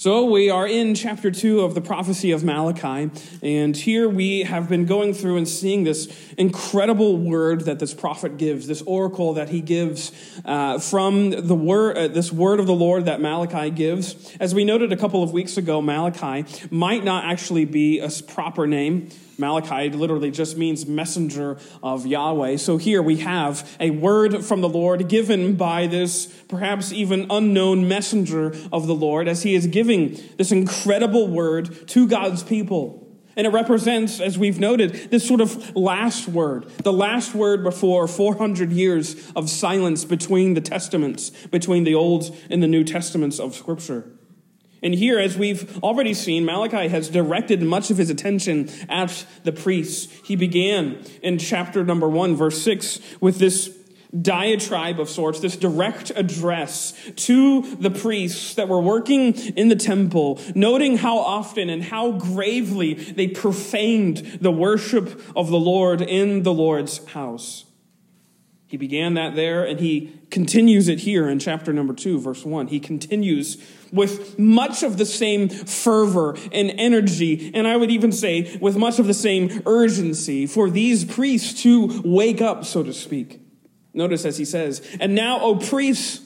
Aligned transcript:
So, 0.00 0.26
we 0.26 0.48
are 0.48 0.64
in 0.64 0.94
chapter 0.94 1.28
2 1.28 1.62
of 1.62 1.74
the 1.74 1.80
prophecy 1.80 2.30
of 2.30 2.44
Malachi, 2.44 3.10
and 3.42 3.76
here 3.76 4.08
we 4.08 4.44
have 4.44 4.68
been 4.68 4.86
going 4.86 5.12
through 5.12 5.38
and 5.38 5.48
seeing 5.48 5.82
this 5.82 6.06
incredible 6.38 7.16
word 7.16 7.62
that 7.62 7.80
this 7.80 7.94
prophet 7.94 8.36
gives, 8.36 8.68
this 8.68 8.80
oracle 8.82 9.34
that 9.34 9.48
he 9.48 9.60
gives 9.60 10.12
uh, 10.44 10.78
from 10.78 11.30
the 11.30 11.56
word, 11.56 11.98
uh, 11.98 12.06
this 12.06 12.32
word 12.32 12.60
of 12.60 12.68
the 12.68 12.76
Lord 12.76 13.06
that 13.06 13.20
Malachi 13.20 13.70
gives. 13.70 14.36
As 14.38 14.54
we 14.54 14.64
noted 14.64 14.92
a 14.92 14.96
couple 14.96 15.24
of 15.24 15.32
weeks 15.32 15.56
ago, 15.56 15.82
Malachi 15.82 16.44
might 16.70 17.02
not 17.02 17.24
actually 17.24 17.64
be 17.64 17.98
a 17.98 18.08
proper 18.28 18.68
name. 18.68 19.10
Malachi 19.38 19.88
literally 19.90 20.30
just 20.30 20.56
means 20.56 20.84
messenger 20.86 21.58
of 21.82 22.06
Yahweh. 22.06 22.56
So 22.56 22.76
here 22.76 23.00
we 23.00 23.18
have 23.18 23.76
a 23.78 23.90
word 23.90 24.44
from 24.44 24.60
the 24.60 24.68
Lord 24.68 25.08
given 25.08 25.54
by 25.54 25.86
this 25.86 26.26
perhaps 26.48 26.92
even 26.92 27.26
unknown 27.30 27.86
messenger 27.86 28.54
of 28.72 28.86
the 28.86 28.94
Lord 28.94 29.28
as 29.28 29.44
he 29.44 29.54
is 29.54 29.68
giving 29.68 30.18
this 30.36 30.50
incredible 30.50 31.28
word 31.28 31.88
to 31.88 32.08
God's 32.08 32.42
people. 32.42 33.04
And 33.36 33.46
it 33.46 33.50
represents, 33.50 34.18
as 34.18 34.36
we've 34.36 34.58
noted, 34.58 35.12
this 35.12 35.26
sort 35.26 35.40
of 35.40 35.76
last 35.76 36.26
word, 36.26 36.68
the 36.78 36.92
last 36.92 37.36
word 37.36 37.62
before 37.62 38.08
400 38.08 38.72
years 38.72 39.30
of 39.36 39.48
silence 39.48 40.04
between 40.04 40.54
the 40.54 40.60
testaments, 40.60 41.30
between 41.46 41.84
the 41.84 41.94
Old 41.94 42.36
and 42.50 42.60
the 42.60 42.66
New 42.66 42.82
Testaments 42.82 43.38
of 43.38 43.54
Scripture. 43.54 44.17
And 44.82 44.94
here, 44.94 45.18
as 45.18 45.36
we've 45.36 45.82
already 45.82 46.14
seen, 46.14 46.44
Malachi 46.44 46.88
has 46.88 47.08
directed 47.08 47.62
much 47.62 47.90
of 47.90 47.96
his 47.96 48.10
attention 48.10 48.70
at 48.88 49.26
the 49.44 49.52
priests. 49.52 50.12
He 50.24 50.36
began 50.36 51.02
in 51.22 51.38
chapter 51.38 51.84
number 51.84 52.08
one, 52.08 52.36
verse 52.36 52.62
six, 52.62 53.00
with 53.20 53.38
this 53.38 53.74
diatribe 54.22 55.00
of 55.00 55.10
sorts, 55.10 55.40
this 55.40 55.56
direct 55.56 56.10
address 56.16 56.94
to 57.14 57.62
the 57.76 57.90
priests 57.90 58.54
that 58.54 58.68
were 58.68 58.80
working 58.80 59.34
in 59.34 59.68
the 59.68 59.76
temple, 59.76 60.40
noting 60.54 60.96
how 60.96 61.18
often 61.18 61.68
and 61.68 61.82
how 61.82 62.12
gravely 62.12 62.94
they 62.94 63.28
profaned 63.28 64.38
the 64.40 64.50
worship 64.50 65.20
of 65.36 65.50
the 65.50 65.58
Lord 65.58 66.00
in 66.00 66.42
the 66.42 66.54
Lord's 66.54 67.04
house. 67.08 67.64
He 68.68 68.76
began 68.76 69.14
that 69.14 69.34
there 69.34 69.64
and 69.64 69.80
he 69.80 70.20
continues 70.30 70.88
it 70.88 71.00
here 71.00 71.26
in 71.26 71.38
chapter 71.38 71.72
number 71.72 71.94
two, 71.94 72.20
verse 72.20 72.44
one. 72.44 72.66
He 72.66 72.78
continues 72.78 73.56
with 73.90 74.38
much 74.38 74.82
of 74.82 74.98
the 74.98 75.06
same 75.06 75.48
fervor 75.48 76.36
and 76.52 76.70
energy, 76.76 77.50
and 77.54 77.66
I 77.66 77.76
would 77.76 77.90
even 77.90 78.12
say 78.12 78.58
with 78.60 78.76
much 78.76 78.98
of 78.98 79.06
the 79.06 79.14
same 79.14 79.62
urgency 79.64 80.46
for 80.46 80.68
these 80.68 81.06
priests 81.06 81.62
to 81.62 82.02
wake 82.04 82.42
up, 82.42 82.66
so 82.66 82.82
to 82.82 82.92
speak. 82.92 83.40
Notice 83.94 84.26
as 84.26 84.36
he 84.36 84.44
says, 84.44 84.86
and 85.00 85.14
now, 85.14 85.40
O 85.40 85.56
priests, 85.56 86.20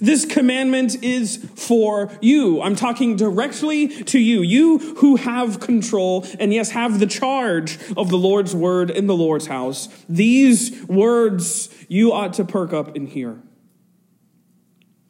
this 0.00 0.24
commandment 0.24 1.02
is 1.02 1.36
for 1.56 2.10
you. 2.20 2.60
I'm 2.60 2.76
talking 2.76 3.16
directly 3.16 3.88
to 4.04 4.18
you, 4.18 4.42
you 4.42 4.78
who 4.96 5.16
have 5.16 5.60
control 5.60 6.26
and 6.38 6.52
yes, 6.52 6.70
have 6.70 7.00
the 7.00 7.06
charge 7.06 7.78
of 7.96 8.10
the 8.10 8.18
Lord's 8.18 8.54
word 8.54 8.90
in 8.90 9.06
the 9.06 9.16
Lord's 9.16 9.46
house. 9.46 9.88
These 10.08 10.84
words 10.84 11.68
you 11.88 12.12
ought 12.12 12.34
to 12.34 12.44
perk 12.44 12.72
up 12.72 12.94
and 12.96 13.08
hear. 13.08 13.40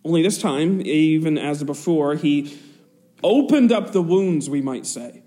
Only 0.05 0.23
this 0.23 0.41
time, 0.41 0.83
even 0.83 1.39
as 1.39 1.65
before, 1.65 2.15
he 2.15 2.59
opened 3.23 3.73
up 3.73 3.93
the 3.93 4.03
wounds, 4.03 4.51
we 4.51 4.61
might 4.61 4.87
say 4.87 5.24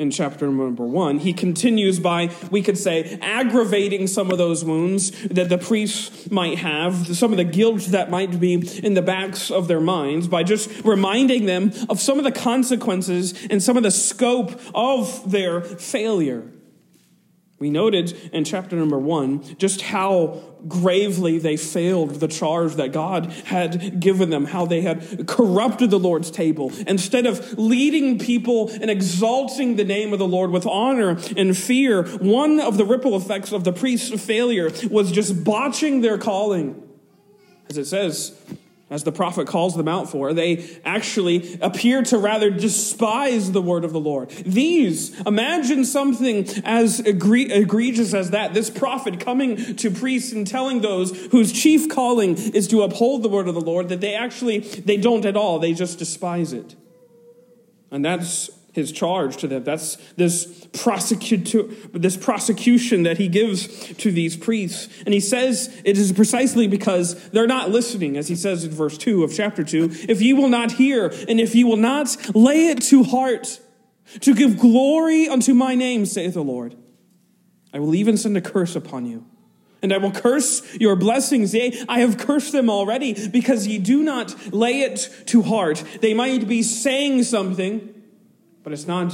in 0.00 0.10
chapter 0.10 0.50
number 0.50 0.84
one. 0.84 1.18
He 1.18 1.32
continues 1.32 2.00
by, 2.00 2.30
we 2.50 2.62
could 2.62 2.78
say, 2.78 3.18
aggravating 3.20 4.06
some 4.06 4.30
of 4.30 4.38
those 4.38 4.64
wounds 4.64 5.10
that 5.28 5.50
the 5.50 5.58
priests 5.58 6.30
might 6.30 6.58
have, 6.58 7.14
some 7.14 7.32
of 7.32 7.36
the 7.36 7.44
guilt 7.44 7.82
that 7.90 8.10
might 8.10 8.40
be 8.40 8.54
in 8.82 8.94
the 8.94 9.02
backs 9.02 9.50
of 9.50 9.68
their 9.68 9.80
minds, 9.80 10.26
by 10.26 10.42
just 10.42 10.70
reminding 10.84 11.44
them 11.44 11.72
of 11.88 12.00
some 12.00 12.18
of 12.18 12.24
the 12.24 12.32
consequences 12.32 13.46
and 13.50 13.62
some 13.62 13.76
of 13.76 13.82
the 13.82 13.90
scope 13.90 14.58
of 14.74 15.30
their 15.30 15.60
failure. 15.60 16.50
We 17.60 17.68
noted 17.68 18.18
in 18.32 18.44
chapter 18.44 18.74
number 18.74 18.98
one 18.98 19.42
just 19.58 19.82
how 19.82 20.40
gravely 20.66 21.38
they 21.38 21.58
failed 21.58 22.14
the 22.14 22.26
charge 22.26 22.76
that 22.76 22.90
God 22.90 23.26
had 23.44 24.00
given 24.00 24.30
them, 24.30 24.46
how 24.46 24.64
they 24.64 24.80
had 24.80 25.28
corrupted 25.28 25.90
the 25.90 25.98
Lord's 25.98 26.30
table. 26.30 26.72
Instead 26.86 27.26
of 27.26 27.58
leading 27.58 28.18
people 28.18 28.70
and 28.70 28.90
exalting 28.90 29.76
the 29.76 29.84
name 29.84 30.14
of 30.14 30.18
the 30.18 30.26
Lord 30.26 30.52
with 30.52 30.66
honor 30.66 31.18
and 31.36 31.54
fear, 31.54 32.04
one 32.04 32.60
of 32.60 32.78
the 32.78 32.84
ripple 32.86 33.14
effects 33.14 33.52
of 33.52 33.64
the 33.64 33.72
priest's 33.74 34.24
failure 34.24 34.70
was 34.90 35.12
just 35.12 35.44
botching 35.44 36.00
their 36.00 36.16
calling. 36.16 36.82
As 37.68 37.76
it 37.76 37.84
says, 37.84 38.40
as 38.90 39.04
the 39.04 39.12
prophet 39.12 39.46
calls 39.46 39.76
them 39.76 39.88
out 39.88 40.10
for. 40.10 40.34
They 40.34 40.68
actually 40.84 41.58
appear 41.62 42.02
to 42.02 42.18
rather 42.18 42.50
despise 42.50 43.52
the 43.52 43.62
word 43.62 43.84
of 43.84 43.92
the 43.92 44.00
Lord. 44.00 44.30
These, 44.30 45.18
imagine 45.20 45.84
something 45.84 46.48
as 46.64 47.00
egregious 47.00 48.12
as 48.12 48.30
that. 48.30 48.52
This 48.52 48.68
prophet 48.68 49.20
coming 49.20 49.76
to 49.76 49.90
priests 49.90 50.32
and 50.32 50.46
telling 50.46 50.80
those 50.80 51.16
whose 51.26 51.52
chief 51.52 51.88
calling 51.88 52.36
is 52.36 52.66
to 52.68 52.82
uphold 52.82 53.22
the 53.22 53.28
word 53.28 53.46
of 53.46 53.54
the 53.54 53.60
Lord 53.60 53.88
that 53.90 54.00
they 54.00 54.14
actually, 54.14 54.58
they 54.58 54.96
don't 54.96 55.24
at 55.24 55.36
all. 55.36 55.60
They 55.60 55.72
just 55.72 55.98
despise 55.98 56.52
it. 56.52 56.74
And 57.92 58.04
that's 58.04 58.50
his 58.72 58.92
charge 58.92 59.36
to 59.38 59.48
them. 59.48 59.64
That's 59.64 59.96
this, 60.14 60.44
this 60.72 62.16
prosecution 62.16 63.02
that 63.02 63.18
he 63.18 63.28
gives 63.28 63.66
to 63.94 64.12
these 64.12 64.36
priests. 64.36 64.88
And 65.04 65.12
he 65.12 65.20
says 65.20 65.80
it 65.84 65.98
is 65.98 66.12
precisely 66.12 66.66
because 66.68 67.28
they're 67.30 67.46
not 67.46 67.70
listening, 67.70 68.16
as 68.16 68.28
he 68.28 68.36
says 68.36 68.64
in 68.64 68.70
verse 68.70 68.96
2 68.96 69.24
of 69.24 69.34
chapter 69.34 69.64
2 69.64 69.90
if 70.08 70.22
you 70.22 70.36
will 70.36 70.48
not 70.48 70.72
hear, 70.72 71.12
and 71.28 71.40
if 71.40 71.54
you 71.54 71.66
will 71.66 71.76
not 71.76 72.16
lay 72.34 72.68
it 72.68 72.82
to 72.82 73.02
heart, 73.02 73.60
to 74.20 74.34
give 74.34 74.58
glory 74.58 75.28
unto 75.28 75.54
my 75.54 75.74
name, 75.74 76.04
saith 76.04 76.34
the 76.34 76.42
Lord, 76.42 76.76
I 77.72 77.78
will 77.78 77.94
even 77.94 78.16
send 78.16 78.36
a 78.36 78.40
curse 78.40 78.74
upon 78.74 79.06
you. 79.06 79.24
And 79.82 79.92
I 79.92 79.98
will 79.98 80.10
curse 80.10 80.76
your 80.78 80.94
blessings. 80.94 81.54
Yea, 81.54 81.84
I 81.88 82.00
have 82.00 82.18
cursed 82.18 82.52
them 82.52 82.68
already 82.68 83.28
because 83.28 83.66
ye 83.66 83.78
do 83.78 84.02
not 84.02 84.52
lay 84.52 84.80
it 84.80 85.08
to 85.26 85.42
heart. 85.42 85.82
They 86.02 86.12
might 86.12 86.46
be 86.46 86.62
saying 86.62 87.22
something, 87.22 87.99
but 88.62 88.72
it's 88.72 88.86
not 88.86 89.12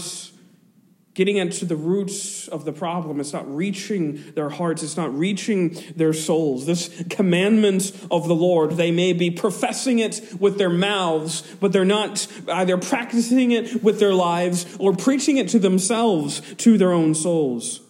getting 1.17 1.39
into 1.39 1.65
the 1.65 1.77
roots 1.77 2.47
of 2.47 2.67
the 2.67 2.73
problem. 2.73 3.21
It's 3.21 3.33
not 3.33 3.49
reaching 3.53 4.23
their 4.35 4.51
hearts. 4.51 4.83
It's 4.83 4.99
not 4.99 5.17
reaching 5.17 5.71
their 5.97 6.13
souls. 6.13 6.67
This 6.67 7.05
commandment 7.09 7.91
of 8.11 8.29
the 8.29 8.35
Lord, 8.35 8.73
they 8.73 8.91
may 8.91 9.15
be 9.15 9.31
professing 9.31 9.99
it 9.99 10.21
with 10.39 10.59
their 10.59 10.69
mouths, 10.69 11.41
but 11.59 11.73
they're 11.73 11.87
not 11.87 12.27
either 12.49 12.77
practicing 12.77 13.51
it 13.51 13.83
with 13.83 13.99
their 13.99 14.13
lives 14.13 14.67
or 14.79 14.95
preaching 14.95 15.39
it 15.39 15.49
to 15.49 15.59
themselves, 15.59 16.43
to 16.57 16.77
their 16.77 16.93
own 16.93 17.15
souls. 17.15 17.81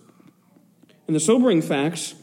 And 1.08 1.16
the 1.16 1.20
sobering 1.20 1.62
fact 1.62 2.14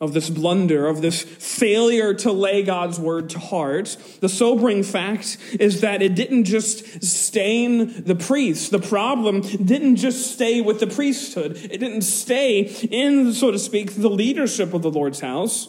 of 0.00 0.14
this 0.14 0.30
blunder, 0.30 0.86
of 0.86 1.02
this 1.02 1.22
failure 1.22 2.14
to 2.14 2.30
lay 2.30 2.62
God's 2.62 3.00
word 3.00 3.30
to 3.30 3.38
heart, 3.38 3.96
the 4.20 4.28
sobering 4.28 4.82
fact 4.82 5.38
is 5.58 5.80
that 5.80 6.02
it 6.02 6.14
didn't 6.14 6.44
just 6.44 7.02
stain 7.02 8.04
the 8.04 8.14
priests. 8.14 8.68
The 8.68 8.78
problem 8.78 9.40
didn't 9.40 9.96
just 9.96 10.32
stay 10.32 10.60
with 10.60 10.78
the 10.80 10.86
priesthood. 10.86 11.56
It 11.56 11.78
didn't 11.78 12.02
stay 12.02 12.60
in, 12.60 13.32
so 13.32 13.50
to 13.50 13.58
speak, 13.58 13.94
the 13.94 14.10
leadership 14.10 14.72
of 14.72 14.82
the 14.82 14.90
Lord's 14.90 15.20
house. 15.20 15.68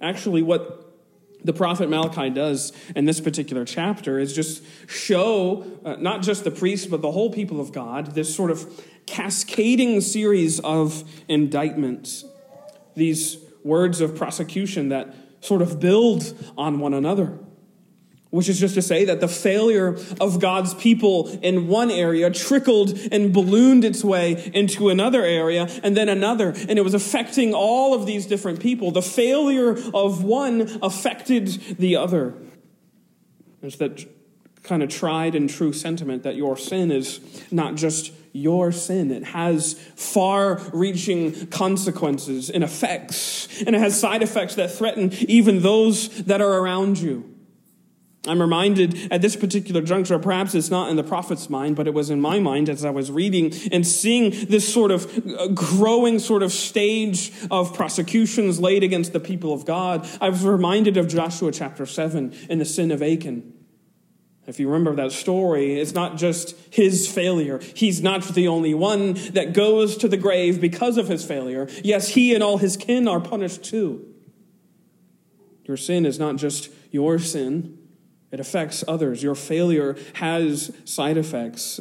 Actually, 0.00 0.42
what 0.42 0.86
the 1.42 1.52
prophet 1.52 1.88
Malachi 1.88 2.30
does 2.30 2.72
in 2.94 3.06
this 3.06 3.20
particular 3.20 3.64
chapter 3.64 4.18
is 4.18 4.34
just 4.34 4.62
show 4.88 5.64
uh, 5.84 5.96
not 5.96 6.22
just 6.22 6.44
the 6.44 6.50
priests, 6.50 6.86
but 6.86 7.00
the 7.00 7.10
whole 7.10 7.30
people 7.30 7.60
of 7.60 7.72
God 7.72 8.14
this 8.14 8.34
sort 8.34 8.50
of 8.50 8.84
cascading 9.06 10.00
series 10.02 10.60
of 10.60 11.02
indictments 11.28 12.24
these 12.94 13.38
words 13.64 14.00
of 14.00 14.16
prosecution 14.16 14.88
that 14.90 15.14
sort 15.40 15.62
of 15.62 15.80
build 15.80 16.34
on 16.56 16.78
one 16.78 16.94
another. 16.94 17.38
Which 18.30 18.48
is 18.48 18.60
just 18.60 18.74
to 18.74 18.82
say 18.82 19.06
that 19.06 19.20
the 19.20 19.26
failure 19.26 19.98
of 20.20 20.38
God's 20.38 20.72
people 20.74 21.28
in 21.42 21.66
one 21.66 21.90
area 21.90 22.30
trickled 22.30 22.96
and 23.10 23.32
ballooned 23.32 23.84
its 23.84 24.04
way 24.04 24.52
into 24.54 24.88
another 24.88 25.24
area 25.24 25.66
and 25.82 25.96
then 25.96 26.08
another. 26.08 26.50
And 26.68 26.78
it 26.78 26.82
was 26.82 26.94
affecting 26.94 27.54
all 27.54 27.92
of 27.92 28.06
these 28.06 28.26
different 28.26 28.60
people. 28.60 28.92
The 28.92 29.02
failure 29.02 29.76
of 29.92 30.22
one 30.22 30.78
affected 30.80 31.48
the 31.78 31.96
other. 31.96 32.34
There's 33.60 33.76
that 33.78 34.08
kind 34.62 34.84
of 34.84 34.90
tried 34.90 35.34
and 35.34 35.50
true 35.50 35.72
sentiment 35.72 36.22
that 36.22 36.36
your 36.36 36.56
sin 36.56 36.92
is 36.92 37.20
not 37.50 37.74
just 37.74 38.12
your 38.32 38.72
sin. 38.72 39.10
It 39.10 39.24
has 39.24 39.74
far 39.96 40.60
reaching 40.72 41.46
consequences 41.48 42.50
and 42.50 42.62
effects, 42.64 43.62
and 43.62 43.74
it 43.74 43.78
has 43.80 43.98
side 43.98 44.22
effects 44.22 44.54
that 44.56 44.70
threaten 44.70 45.12
even 45.28 45.62
those 45.62 46.08
that 46.24 46.40
are 46.40 46.58
around 46.58 46.98
you. 46.98 47.30
I'm 48.26 48.40
reminded 48.40 49.10
at 49.10 49.22
this 49.22 49.34
particular 49.34 49.80
juncture, 49.80 50.18
perhaps 50.18 50.54
it's 50.54 50.70
not 50.70 50.90
in 50.90 50.96
the 50.96 51.02
prophet's 51.02 51.48
mind, 51.48 51.74
but 51.74 51.86
it 51.86 51.94
was 51.94 52.10
in 52.10 52.20
my 52.20 52.38
mind 52.38 52.68
as 52.68 52.84
I 52.84 52.90
was 52.90 53.10
reading 53.10 53.54
and 53.72 53.86
seeing 53.86 54.30
this 54.46 54.70
sort 54.70 54.90
of 54.90 55.06
uh, 55.26 55.48
growing 55.48 56.18
sort 56.18 56.42
of 56.42 56.52
stage 56.52 57.32
of 57.50 57.72
prosecutions 57.72 58.60
laid 58.60 58.82
against 58.82 59.14
the 59.14 59.20
people 59.20 59.54
of 59.54 59.64
God. 59.64 60.06
I 60.20 60.28
was 60.28 60.44
reminded 60.44 60.98
of 60.98 61.08
Joshua 61.08 61.50
chapter 61.50 61.86
7 61.86 62.34
and 62.50 62.60
the 62.60 62.66
sin 62.66 62.90
of 62.90 63.02
Achan. 63.02 63.54
If 64.50 64.58
you 64.58 64.66
remember 64.66 64.96
that 64.96 65.12
story, 65.12 65.78
it's 65.78 65.94
not 65.94 66.16
just 66.16 66.56
his 66.70 67.06
failure. 67.06 67.60
He's 67.76 68.02
not 68.02 68.24
the 68.24 68.48
only 68.48 68.74
one 68.74 69.12
that 69.32 69.52
goes 69.52 69.96
to 69.98 70.08
the 70.08 70.16
grave 70.16 70.60
because 70.60 70.98
of 70.98 71.06
his 71.06 71.24
failure. 71.24 71.68
Yes, 71.84 72.08
he 72.08 72.34
and 72.34 72.42
all 72.42 72.58
his 72.58 72.76
kin 72.76 73.06
are 73.06 73.20
punished 73.20 73.62
too. 73.62 74.12
Your 75.66 75.76
sin 75.76 76.04
is 76.04 76.18
not 76.18 76.34
just 76.34 76.68
your 76.90 77.20
sin, 77.20 77.78
it 78.32 78.40
affects 78.40 78.82
others. 78.88 79.22
Your 79.22 79.36
failure 79.36 79.96
has 80.14 80.72
side 80.84 81.16
effects. 81.16 81.78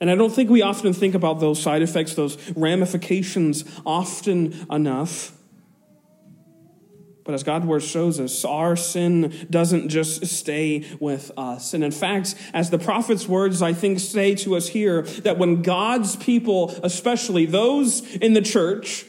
And 0.00 0.08
I 0.08 0.14
don't 0.14 0.32
think 0.32 0.48
we 0.48 0.62
often 0.62 0.94
think 0.94 1.14
about 1.14 1.38
those 1.38 1.60
side 1.60 1.82
effects, 1.82 2.14
those 2.14 2.38
ramifications, 2.52 3.62
often 3.84 4.66
enough. 4.70 5.33
But 7.24 7.34
as 7.34 7.42
God's 7.42 7.64
word 7.64 7.82
shows 7.82 8.20
us, 8.20 8.44
our 8.44 8.76
sin 8.76 9.46
doesn't 9.48 9.88
just 9.88 10.26
stay 10.26 10.84
with 11.00 11.30
us. 11.38 11.72
And 11.72 11.82
in 11.82 11.90
fact, 11.90 12.34
as 12.52 12.68
the 12.68 12.78
prophet's 12.78 13.26
words, 13.26 13.62
I 13.62 13.72
think, 13.72 13.98
say 13.98 14.34
to 14.36 14.56
us 14.56 14.68
here, 14.68 15.02
that 15.02 15.38
when 15.38 15.62
God's 15.62 16.16
people, 16.16 16.78
especially 16.82 17.46
those 17.46 18.02
in 18.16 18.34
the 18.34 18.42
church, 18.42 19.06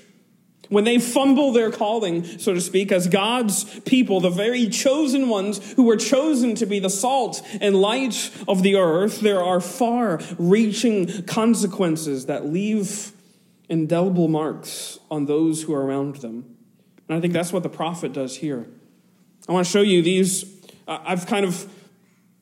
when 0.70 0.86
they 0.86 0.98
fumble 0.98 1.52
their 1.52 1.72
calling, 1.72 2.24
so 2.40 2.54
to 2.54 2.62
speak, 2.62 2.92
as 2.92 3.08
God's 3.08 3.66
people, 3.82 4.22
the 4.22 4.30
very 4.30 4.70
chosen 4.70 5.28
ones 5.28 5.74
who 5.74 5.84
were 5.84 5.98
chosen 5.98 6.56
to 6.56 6.66
be 6.66 6.80
the 6.80 6.90
salt 6.90 7.42
and 7.62 7.76
light 7.76 8.32
of 8.48 8.64
the 8.64 8.76
earth, 8.76 9.20
there 9.20 9.44
are 9.44 9.60
far 9.60 10.22
reaching 10.40 11.24
consequences 11.24 12.28
that 12.28 12.46
leave 12.46 13.12
indelible 13.68 14.30
marks 14.30 15.00
on 15.12 15.26
those 15.26 15.64
who 15.64 15.74
are 15.74 15.86
around 15.86 16.18
them. 16.18 16.55
And 17.07 17.18
I 17.18 17.22
think 17.22 17.34
that's 17.34 17.54
what 17.54 17.63
the 17.63 17.69
prophet 17.69 18.13
does 18.13 18.38
here. 18.38 18.68
I 19.48 19.52
want 19.52 19.66
to 19.66 19.72
show 19.72 19.81
you 19.81 20.02
these. 20.02 20.46
Uh, 20.88 21.00
I've 21.04 21.28
kind 21.28 21.46
of 21.46 21.69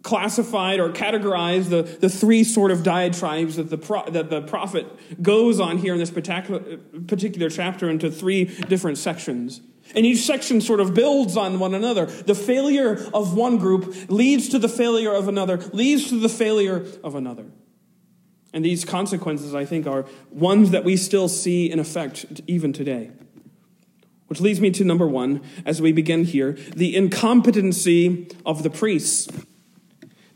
classified 0.03 0.79
or 0.79 0.89
categorized 0.89 1.69
the, 1.69 1.81
the 1.81 2.09
three 2.09 2.43
sort 2.43 2.71
of 2.71 2.83
diatribes 2.83 3.55
that 3.55 3.69
the, 3.69 3.77
pro, 3.77 4.03
that 4.09 4.29
the 4.29 4.41
prophet 4.41 4.85
goes 5.21 5.59
on 5.59 5.77
here 5.77 5.93
in 5.93 5.99
this 5.99 6.11
particular, 6.11 6.77
particular 7.07 7.49
chapter 7.49 7.89
into 7.89 8.11
three 8.11 8.45
different 8.45 8.97
sections. 8.97 9.61
And 9.95 10.05
each 10.05 10.19
section 10.19 10.61
sort 10.61 10.79
of 10.79 10.93
builds 10.93 11.37
on 11.37 11.59
one 11.59 11.73
another. 11.73 12.05
The 12.05 12.35
failure 12.35 13.05
of 13.13 13.35
one 13.35 13.57
group 13.57 14.09
leads 14.09 14.49
to 14.49 14.59
the 14.59 14.69
failure 14.69 15.13
of 15.13 15.27
another, 15.27 15.57
leads 15.71 16.09
to 16.09 16.19
the 16.19 16.29
failure 16.29 16.85
of 17.03 17.15
another. 17.15 17.45
And 18.53 18.63
these 18.63 18.85
consequences, 18.85 19.55
I 19.55 19.65
think, 19.65 19.87
are 19.87 20.05
ones 20.29 20.71
that 20.71 20.83
we 20.83 20.95
still 20.95 21.27
see 21.27 21.71
in 21.71 21.79
effect 21.79 22.41
even 22.45 22.71
today. 22.71 23.11
Which 24.33 24.41
leads 24.41 24.59
me 24.59 24.71
to 24.71 24.83
number 24.83 25.07
one, 25.07 25.41
as 25.63 25.79
we 25.79 25.91
begin 25.91 26.23
here 26.23 26.53
the 26.75 26.95
incompetency 26.95 28.27
of 28.43 28.63
the 28.63 28.71
priests. 28.71 29.27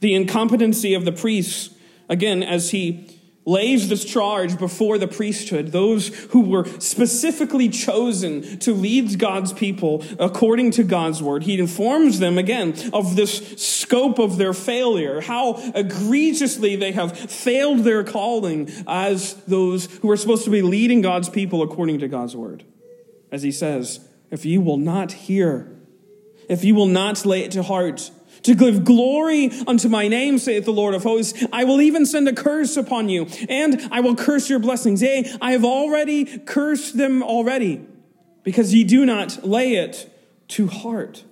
The 0.02 0.14
incompetency 0.14 0.94
of 0.94 1.04
the 1.04 1.12
priests, 1.12 1.74
again, 2.08 2.44
as 2.44 2.70
he 2.70 3.10
lays 3.44 3.90
this 3.90 4.06
charge 4.06 4.60
before 4.60 5.00
the 5.00 5.08
priesthood, 5.08 5.72
those 5.72 6.10
who 6.26 6.42
were 6.42 6.68
specifically 6.80 7.70
chosen 7.70 8.60
to 8.60 8.72
lead 8.72 9.18
God's 9.18 9.52
people 9.52 10.04
according 10.20 10.70
to 10.72 10.84
God's 10.84 11.24
word. 11.24 11.42
He 11.42 11.60
informs 11.60 12.20
them 12.20 12.38
again 12.38 12.76
of 12.94 13.16
this 13.16 13.60
scope 13.60 14.20
of 14.20 14.38
their 14.38 14.54
failure, 14.54 15.22
how 15.22 15.56
egregiously 15.74 16.76
they 16.76 16.92
have 16.92 17.18
failed 17.18 17.80
their 17.80 18.04
calling 18.04 18.70
as 18.86 19.34
those 19.46 19.88
who 20.04 20.12
are 20.12 20.18
supposed 20.18 20.44
to 20.44 20.52
be 20.52 20.62
leading 20.62 21.02
God's 21.02 21.30
people 21.30 21.64
according 21.64 21.98
to 22.02 22.08
God's 22.08 22.36
word. 22.36 22.64
As 23.32 23.44
he 23.44 23.52
says, 23.52 24.08
if 24.32 24.46
you 24.46 24.62
will 24.62 24.78
not 24.78 25.12
hear, 25.12 25.76
if 26.50 26.64
you 26.64 26.76
will 26.76 26.88
not 26.88 27.26
lay 27.26 27.44
it 27.44 27.52
to 27.52 27.64
heart, 27.64 28.12
to 28.44 28.56
give 28.56 28.86
glory 28.86 29.52
unto 29.68 29.90
my 29.90 30.08
name, 30.08 30.38
saith 30.38 30.66
the 30.66 30.72
Lord 30.72 30.94
of 30.94 31.04
hosts. 31.04 31.44
I 31.52 31.64
will 31.64 31.82
even 31.82 32.06
send 32.06 32.28
a 32.28 32.34
curse 32.34 32.78
upon 32.78 33.10
you, 33.10 33.28
and 33.50 33.82
I 33.92 34.00
will 34.00 34.16
curse 34.16 34.50
your 34.50 34.60
blessings. 34.60 35.02
Yea, 35.02 35.36
I 35.42 35.52
have 35.52 35.66
already 35.66 36.38
cursed 36.40 36.98
them 36.98 37.24
already, 37.24 37.86
because 38.44 38.74
ye 38.74 38.84
do 38.84 39.06
not 39.06 39.46
lay 39.46 39.74
it 39.76 40.10
to 40.50 40.68
heart. 40.68 41.24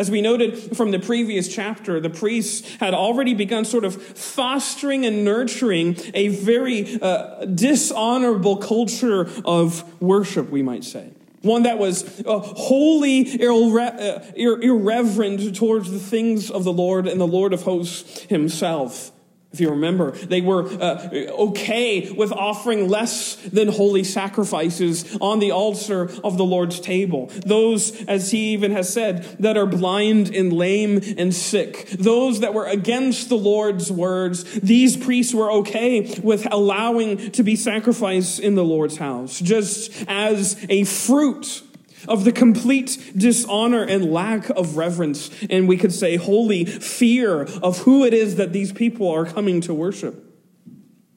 As 0.00 0.10
we 0.10 0.22
noted 0.22 0.78
from 0.78 0.92
the 0.92 0.98
previous 0.98 1.46
chapter, 1.46 2.00
the 2.00 2.08
priests 2.08 2.66
had 2.76 2.94
already 2.94 3.34
begun 3.34 3.66
sort 3.66 3.84
of 3.84 4.02
fostering 4.02 5.04
and 5.04 5.26
nurturing 5.26 5.94
a 6.14 6.28
very 6.28 6.98
uh, 7.02 7.44
dishonorable 7.44 8.56
culture 8.56 9.28
of 9.44 10.00
worship, 10.00 10.48
we 10.48 10.62
might 10.62 10.84
say. 10.84 11.10
One 11.42 11.64
that 11.64 11.78
was 11.78 12.22
uh, 12.24 12.38
wholly 12.38 13.26
irre- 13.26 14.00
uh, 14.00 14.60
irreverent 14.62 15.54
towards 15.54 15.90
the 15.90 15.98
things 15.98 16.50
of 16.50 16.64
the 16.64 16.72
Lord 16.72 17.06
and 17.06 17.20
the 17.20 17.26
Lord 17.26 17.52
of 17.52 17.64
hosts 17.64 18.22
himself. 18.22 19.12
If 19.52 19.60
you 19.60 19.70
remember, 19.70 20.12
they 20.12 20.40
were 20.40 20.64
uh, 20.64 21.08
okay 21.12 22.12
with 22.12 22.30
offering 22.30 22.88
less 22.88 23.34
than 23.34 23.66
holy 23.66 24.04
sacrifices 24.04 25.18
on 25.20 25.40
the 25.40 25.50
altar 25.50 26.08
of 26.22 26.38
the 26.38 26.44
Lord's 26.44 26.78
table. 26.78 27.26
Those, 27.44 28.04
as 28.04 28.30
he 28.30 28.52
even 28.52 28.70
has 28.70 28.92
said, 28.92 29.24
that 29.40 29.56
are 29.56 29.66
blind 29.66 30.32
and 30.32 30.52
lame 30.52 31.00
and 31.18 31.34
sick. 31.34 31.88
Those 31.88 32.40
that 32.40 32.54
were 32.54 32.66
against 32.66 33.28
the 33.28 33.36
Lord's 33.36 33.90
words. 33.90 34.44
These 34.60 34.96
priests 34.96 35.34
were 35.34 35.50
okay 35.50 36.20
with 36.22 36.46
allowing 36.52 37.32
to 37.32 37.42
be 37.42 37.56
sacrificed 37.56 38.38
in 38.38 38.54
the 38.54 38.64
Lord's 38.64 38.98
house, 38.98 39.40
just 39.40 40.04
as 40.06 40.64
a 40.68 40.84
fruit 40.84 41.62
of 42.08 42.24
the 42.24 42.32
complete 42.32 43.12
dishonor 43.16 43.82
and 43.82 44.12
lack 44.12 44.48
of 44.50 44.76
reverence, 44.76 45.30
and 45.48 45.68
we 45.68 45.76
could 45.76 45.92
say 45.92 46.16
holy 46.16 46.64
fear 46.64 47.42
of 47.62 47.78
who 47.80 48.04
it 48.04 48.14
is 48.14 48.36
that 48.36 48.52
these 48.52 48.72
people 48.72 49.08
are 49.08 49.24
coming 49.24 49.60
to 49.62 49.74
worship. 49.74 50.26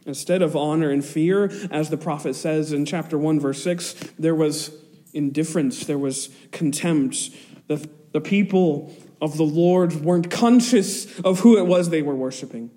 Instead 0.06 0.42
of 0.42 0.56
honor 0.56 0.90
and 0.90 1.04
fear, 1.04 1.46
as 1.72 1.90
the 1.90 1.98
prophet 1.98 2.36
says 2.36 2.74
in 2.74 2.86
chapter 2.86 3.18
1, 3.18 3.40
verse 3.40 3.64
6, 3.64 3.94
there 4.20 4.36
was 4.36 4.72
indifference, 5.14 5.86
there 5.86 5.98
was 5.98 6.30
contempt. 6.52 7.30
The, 7.68 7.88
the 8.12 8.20
people 8.20 8.94
of 9.22 9.38
the 9.38 9.44
Lord 9.44 9.94
weren't 9.96 10.30
conscious 10.30 11.20
of 11.22 11.40
who 11.40 11.58
it 11.58 11.66
was 11.66 11.90
they 11.90 12.02
were 12.02 12.16
worshiping. 12.16 12.72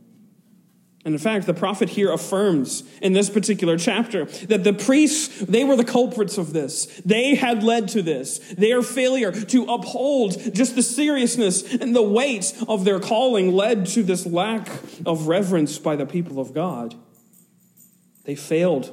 And 1.06 1.14
in 1.14 1.20
fact, 1.20 1.46
the 1.46 1.54
prophet 1.54 1.90
here 1.90 2.12
affirms 2.12 2.82
in 3.00 3.12
this 3.12 3.30
particular 3.30 3.78
chapter 3.78 4.24
that 4.24 4.64
the 4.64 4.72
priests, 4.72 5.38
they 5.38 5.62
were 5.62 5.76
the 5.76 5.84
culprits 5.84 6.36
of 6.36 6.52
this. 6.52 6.86
They 7.04 7.36
had 7.36 7.62
led 7.62 7.86
to 7.90 8.02
this. 8.02 8.40
Their 8.58 8.82
failure 8.82 9.30
to 9.30 9.64
uphold 9.66 10.52
just 10.52 10.74
the 10.74 10.82
seriousness 10.82 11.62
and 11.76 11.94
the 11.94 12.02
weight 12.02 12.52
of 12.66 12.84
their 12.84 12.98
calling 12.98 13.52
led 13.52 13.86
to 13.86 14.02
this 14.02 14.26
lack 14.26 14.68
of 15.06 15.28
reverence 15.28 15.78
by 15.78 15.94
the 15.94 16.06
people 16.06 16.40
of 16.40 16.52
God. 16.52 16.96
They 18.24 18.34
failed 18.34 18.92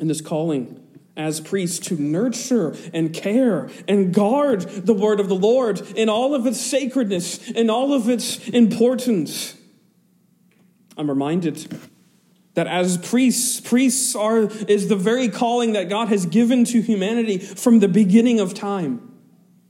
in 0.00 0.08
this 0.08 0.20
calling 0.20 0.84
as 1.16 1.40
priests 1.40 1.78
to 1.90 1.94
nurture 1.94 2.74
and 2.92 3.14
care 3.14 3.70
and 3.86 4.12
guard 4.12 4.62
the 4.62 4.94
word 4.94 5.20
of 5.20 5.28
the 5.28 5.36
Lord 5.36 5.80
in 5.94 6.08
all 6.08 6.34
of 6.34 6.44
its 6.44 6.60
sacredness, 6.60 7.52
in 7.52 7.70
all 7.70 7.92
of 7.92 8.08
its 8.08 8.48
importance. 8.48 9.54
I'm 11.00 11.08
reminded 11.08 11.66
that 12.52 12.66
as 12.66 12.98
priests, 12.98 13.58
priests 13.58 14.14
are, 14.14 14.42
is 14.68 14.88
the 14.88 14.96
very 14.96 15.30
calling 15.30 15.72
that 15.72 15.88
God 15.88 16.08
has 16.08 16.26
given 16.26 16.64
to 16.66 16.82
humanity 16.82 17.38
from 17.38 17.78
the 17.78 17.88
beginning 17.88 18.38
of 18.38 18.52
time. 18.52 19.10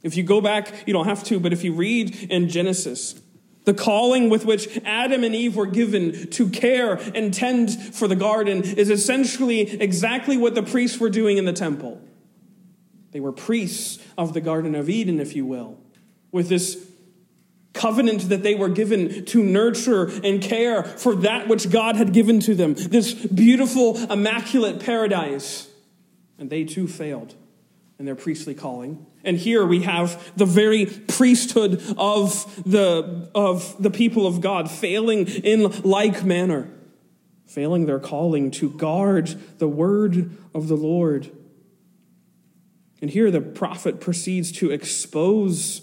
If 0.03 0.17
you 0.17 0.25
go 0.25 0.41
back, 0.41 0.89
you 0.89 0.93
don't 0.93 1.05
have 1.05 1.23
to, 1.25 1.39
but 1.39 1.53
if 1.53 1.63
you 1.63 1.73
read 1.73 2.33
in 2.33 2.49
Genesis, 2.49 3.21
the 3.65 3.75
calling 3.75 4.29
with 4.29 4.45
which 4.45 4.77
Adam 4.85 5.23
and 5.23 5.37
Eve 5.37 5.55
were 5.55 5.67
given 5.67 6.29
to 6.31 6.49
care 6.49 6.95
and 7.15 7.33
tend 7.33 7.71
for 7.71 8.09
the 8.09 8.17
garden 8.17 8.65
is 8.65 8.91
essentially 8.91 9.61
exactly 9.61 10.37
what 10.37 10.57
the 10.57 10.65
priests 10.65 10.99
were 10.99 11.11
doing 11.11 11.39
in 11.39 11.45
the 11.45 11.53
temple. 11.53 12.03
They 13.13 13.21
were 13.21 13.33
priests 13.33 14.05
of 14.19 14.35
the 14.35 14.41
Garden 14.41 14.75
of 14.75 14.91
Eden, 14.91 15.21
if 15.21 15.37
you 15.37 15.47
will, 15.47 15.79
with 16.33 16.49
this 16.49 16.90
covenant 17.73 18.29
that 18.29 18.43
they 18.43 18.55
were 18.55 18.69
given 18.69 19.25
to 19.27 19.43
nurture 19.43 20.07
and 20.25 20.43
care 20.43 20.83
for 20.83 21.15
that 21.17 21.49
which 21.49 21.71
God 21.71 21.97
had 21.97 22.13
given 22.13 22.41
to 22.41 22.55
them, 22.55 22.75
this 22.75 23.15
beautiful, 23.15 23.97
immaculate 24.11 24.81
paradise. 24.81 25.69
And 26.39 26.51
they 26.51 26.65
too 26.65 26.89
failed 26.89 27.35
in 27.99 28.07
their 28.07 28.17
priestly 28.17 28.55
calling. 28.55 29.07
And 29.23 29.37
here 29.37 29.67
we 29.67 29.83
have 29.83 30.33
the 30.37 30.47
very 30.47 30.87
priesthood 30.87 31.83
of 31.99 32.63
the, 32.65 33.31
of 33.35 33.81
the 33.81 33.91
people 33.91 34.27
of 34.27 34.41
God 34.41 34.71
failing 34.71 35.27
in 35.27 35.83
like 35.83 36.25
manner, 36.25 36.71
failing 37.47 37.85
their 37.85 37.99
calling 37.99 38.51
to 38.53 38.71
guard 38.71 39.29
the 39.59 39.69
word 39.69 40.35
of 40.55 40.69
the 40.69 40.77
Lord. 40.77 41.31
And 43.03 43.11
here 43.11 43.31
the 43.31 43.43
prophet 43.43 44.01
proceeds 44.01 44.51
to 44.53 44.71
expose 44.71 45.83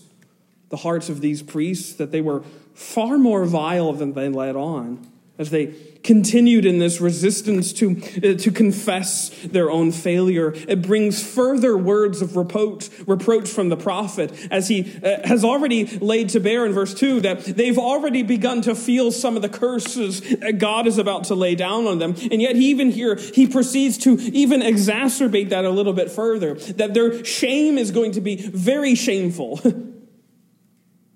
the 0.69 0.77
hearts 0.77 1.09
of 1.09 1.21
these 1.21 1.41
priests 1.41 1.93
that 1.93 2.11
they 2.11 2.21
were 2.21 2.43
far 2.73 3.17
more 3.17 3.45
vile 3.45 3.93
than 3.93 4.13
they 4.13 4.29
let 4.29 4.55
on. 4.55 5.07
as 5.39 5.51
they 5.51 5.67
continued 6.03 6.65
in 6.65 6.79
this 6.79 6.99
resistance 7.01 7.73
to, 7.73 7.91
uh, 8.17 8.37
to 8.37 8.49
confess 8.49 9.29
their 9.43 9.69
own 9.69 9.91
failure. 9.91 10.53
It 10.67 10.81
brings 10.81 11.21
further 11.21 11.77
words 11.77 12.21
of 12.21 12.35
reproach, 12.35 12.89
reproach 13.05 13.49
from 13.49 13.69
the 13.69 13.77
prophet 13.77 14.31
as 14.49 14.67
he 14.67 14.99
uh, 15.03 15.27
has 15.27 15.43
already 15.43 15.85
laid 15.85 16.29
to 16.29 16.39
bear 16.39 16.65
in 16.65 16.73
verse 16.73 16.93
2 16.93 17.21
that 17.21 17.43
they've 17.43 17.77
already 17.77 18.23
begun 18.23 18.61
to 18.61 18.73
feel 18.73 19.11
some 19.11 19.35
of 19.35 19.41
the 19.41 19.49
curses 19.49 20.21
that 20.21 20.57
God 20.57 20.87
is 20.87 20.97
about 20.97 21.25
to 21.25 21.35
lay 21.35 21.55
down 21.55 21.85
on 21.85 21.99
them. 21.99 22.15
And 22.31 22.41
yet, 22.41 22.55
even 22.55 22.89
here, 22.89 23.15
he 23.15 23.45
proceeds 23.45 23.97
to 23.99 24.17
even 24.17 24.61
exacerbate 24.61 25.49
that 25.49 25.65
a 25.65 25.69
little 25.69 25.93
bit 25.93 26.09
further, 26.09 26.55
that 26.55 26.93
their 26.93 27.23
shame 27.23 27.77
is 27.77 27.91
going 27.91 28.13
to 28.13 28.21
be 28.21 28.37
very 28.37 28.95
shameful. 28.95 29.61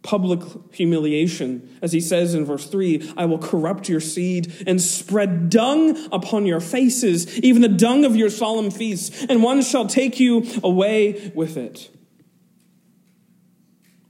public 0.04 0.42
humiliation. 0.72 1.78
As 1.82 1.92
he 1.92 2.02
says 2.02 2.34
in 2.34 2.46
verse 2.46 2.68
3, 2.68 3.14
I 3.16 3.26
will 3.26 3.38
corrupt 3.38 3.88
your 3.88 4.00
seed 4.00 4.64
and 4.66 4.82
spread 4.82 5.50
dung 5.50 5.98
upon 6.12 6.46
your 6.46 6.60
faces, 6.60 7.40
even 7.40 7.62
the 7.62 7.68
dung 7.68 8.04
of 8.06 8.16
your 8.16 8.30
solemn 8.30 8.72
feasts, 8.72 9.26
and 9.30 9.44
one 9.44 9.62
shall 9.62 9.86
take 9.86 10.20
you 10.20 10.46
away 10.64 11.32
with 11.36 11.58
it. 11.58 11.90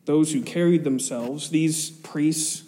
Those 0.06 0.32
who 0.34 0.42
carried 0.42 0.84
themselves, 0.84 1.50
these 1.50 1.90
priests, 1.90 2.64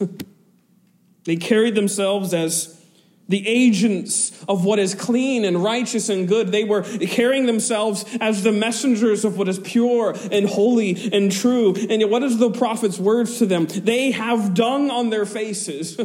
they 1.23 1.37
carried 1.37 1.75
themselves 1.75 2.33
as 2.33 2.82
the 3.29 3.47
agents 3.47 4.31
of 4.47 4.65
what 4.65 4.79
is 4.79 4.95
clean 4.95 5.45
and 5.45 5.63
righteous 5.63 6.09
and 6.09 6.27
good. 6.27 6.49
They 6.49 6.63
were 6.63 6.83
carrying 6.83 7.45
themselves 7.45 8.05
as 8.19 8.43
the 8.43 8.51
messengers 8.51 9.23
of 9.23 9.37
what 9.37 9.47
is 9.47 9.59
pure 9.59 10.15
and 10.31 10.47
holy 10.47 11.09
and 11.13 11.31
true. 11.31 11.73
And 11.75 12.01
yet, 12.01 12.09
what 12.09 12.23
is 12.23 12.37
the 12.37 12.51
prophet's 12.51 12.99
words 12.99 13.39
to 13.39 13.45
them? 13.45 13.65
They 13.67 14.11
have 14.11 14.53
dung 14.53 14.89
on 14.89 15.09
their 15.09 15.25
faces. 15.25 15.99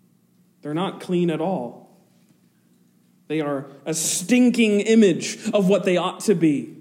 They're 0.62 0.74
not 0.74 1.00
clean 1.00 1.30
at 1.30 1.40
all. 1.40 1.88
They 3.28 3.40
are 3.40 3.66
a 3.84 3.94
stinking 3.94 4.80
image 4.80 5.38
of 5.52 5.68
what 5.68 5.84
they 5.84 5.96
ought 5.96 6.20
to 6.20 6.34
be. 6.34 6.77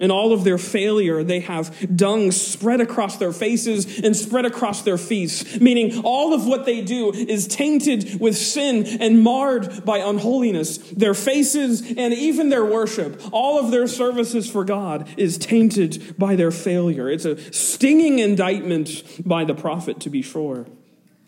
In 0.00 0.10
all 0.10 0.32
of 0.32 0.44
their 0.44 0.56
failure, 0.56 1.22
they 1.22 1.40
have 1.40 1.94
dung 1.94 2.32
spread 2.32 2.80
across 2.80 3.18
their 3.18 3.32
faces 3.32 4.00
and 4.00 4.16
spread 4.16 4.46
across 4.46 4.80
their 4.80 4.96
feet, 4.96 5.58
meaning 5.60 6.00
all 6.02 6.32
of 6.32 6.46
what 6.46 6.64
they 6.64 6.80
do 6.80 7.12
is 7.12 7.46
tainted 7.46 8.18
with 8.18 8.36
sin 8.36 8.86
and 9.00 9.22
marred 9.22 9.84
by 9.84 9.98
unholiness. 9.98 10.78
Their 10.78 11.12
faces 11.12 11.82
and 11.82 12.14
even 12.14 12.48
their 12.48 12.64
worship, 12.64 13.20
all 13.30 13.60
of 13.60 13.70
their 13.70 13.86
services 13.86 14.50
for 14.50 14.64
God 14.64 15.06
is 15.18 15.36
tainted 15.36 16.16
by 16.18 16.34
their 16.34 16.50
failure. 16.50 17.10
It's 17.10 17.26
a 17.26 17.52
stinging 17.52 18.18
indictment 18.18 19.04
by 19.26 19.44
the 19.44 19.54
prophet, 19.54 20.00
to 20.00 20.10
be 20.10 20.22
sure. 20.22 20.66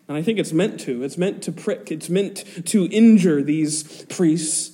And 0.08 0.16
I 0.16 0.22
think 0.22 0.38
it's 0.38 0.52
meant 0.52 0.80
to. 0.80 1.02
It's 1.02 1.18
meant 1.18 1.42
to 1.42 1.52
prick, 1.52 1.90
it's 1.90 2.08
meant 2.08 2.44
to 2.66 2.86
injure 2.86 3.42
these 3.42 4.04
priests 4.06 4.71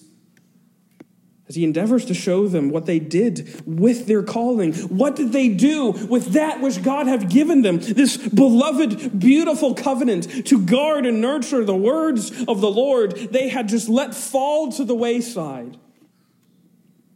as 1.49 1.55
he 1.55 1.65
endeavors 1.65 2.05
to 2.05 2.15
show 2.15 2.47
them 2.47 2.69
what 2.69 2.87
they 2.87 2.99
did 2.99 3.63
with 3.67 4.07
their 4.07 4.23
calling. 4.23 4.75
What 4.75 5.17
did 5.17 5.33
they 5.33 5.49
do 5.49 5.93
with 5.93 6.33
that 6.33 6.61
which 6.61 6.83
God 6.83 7.07
had 7.07 7.31
given 7.31 7.63
them? 7.63 7.79
This 7.79 8.17
beloved, 8.17 9.19
beautiful 9.19 9.75
covenant 9.75 10.47
to 10.47 10.61
guard 10.61 11.07
and 11.07 11.21
nurture 11.21 11.65
the 11.65 11.75
words 11.75 12.31
of 12.47 12.61
the 12.61 12.71
Lord 12.71 13.13
they 13.13 13.49
had 13.49 13.69
just 13.69 13.89
let 13.89 14.15
fall 14.15 14.71
to 14.73 14.85
the 14.85 14.95
wayside. 14.95 15.79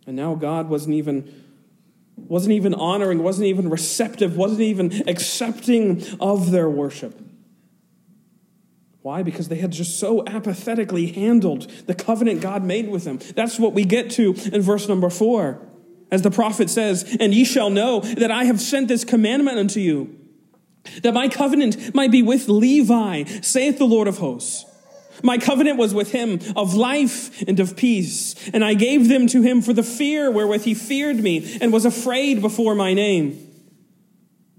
And 0.07 0.17
now 0.17 0.35
God 0.35 0.69
wasn't 0.69 0.95
even 0.95 1.41
wasn't 2.17 2.53
even 2.53 2.75
honoring, 2.75 3.23
wasn't 3.23 3.47
even 3.47 3.69
receptive, 3.69 4.37
wasn't 4.37 4.61
even 4.61 5.09
accepting 5.09 6.05
of 6.21 6.51
their 6.51 6.69
worship. 6.69 7.19
Why? 9.03 9.25
Because 9.25 9.49
they 9.49 9.57
had 9.57 9.73
just 9.73 9.99
so 9.99 10.25
apathetically 10.27 11.07
handled 11.07 11.69
the 11.87 11.95
covenant 11.95 12.41
God 12.41 12.63
made 12.63 12.89
with 12.89 13.05
them. 13.05 13.19
That's 13.35 13.59
what 13.59 13.73
we 13.73 13.85
get 13.85 14.11
to 14.13 14.35
in 14.53 14.63
verse 14.63 14.89
number 14.89 15.11
four. 15.11 15.61
As 16.13 16.23
the 16.23 16.31
prophet 16.31 16.71
says, 16.71 17.17
And 17.19 17.35
ye 17.35 17.45
shall 17.45 17.69
know 17.69 18.01
that 18.01 18.31
I 18.31 18.45
have 18.45 18.61
sent 18.61 18.87
this 18.87 19.05
commandment 19.05 19.59
unto 19.59 19.81
you, 19.81 20.17
that 21.03 21.15
my 21.15 21.29
covenant 21.29 21.95
might 21.95 22.13
be 22.13 22.23
with 22.23 22.49
Levi, 22.49 23.25
saith 23.41 23.79
the 23.79 23.87
Lord 23.87 24.07
of 24.07 24.19
hosts. 24.19 24.67
My 25.23 25.37
covenant 25.37 25.79
was 25.79 25.95
with 25.95 26.13
him 26.13 26.39
of 26.57 26.75
life 26.75 27.43
and 27.43 27.59
of 27.61 27.77
peace, 27.77 28.35
and 28.51 28.65
I 28.65 28.75
gave 28.75 29.09
them 29.09 29.27
to 29.29 29.43
him 29.43 29.63
for 29.63 29.73
the 29.73 29.83
fear 29.83 30.31
wherewith 30.31 30.65
he 30.65 30.75
feared 30.75 31.17
me 31.17 31.59
and 31.61 31.73
was 31.73 31.85
afraid 31.85 32.41
before 32.41 32.75
my 32.75 32.95
name. 32.95 33.49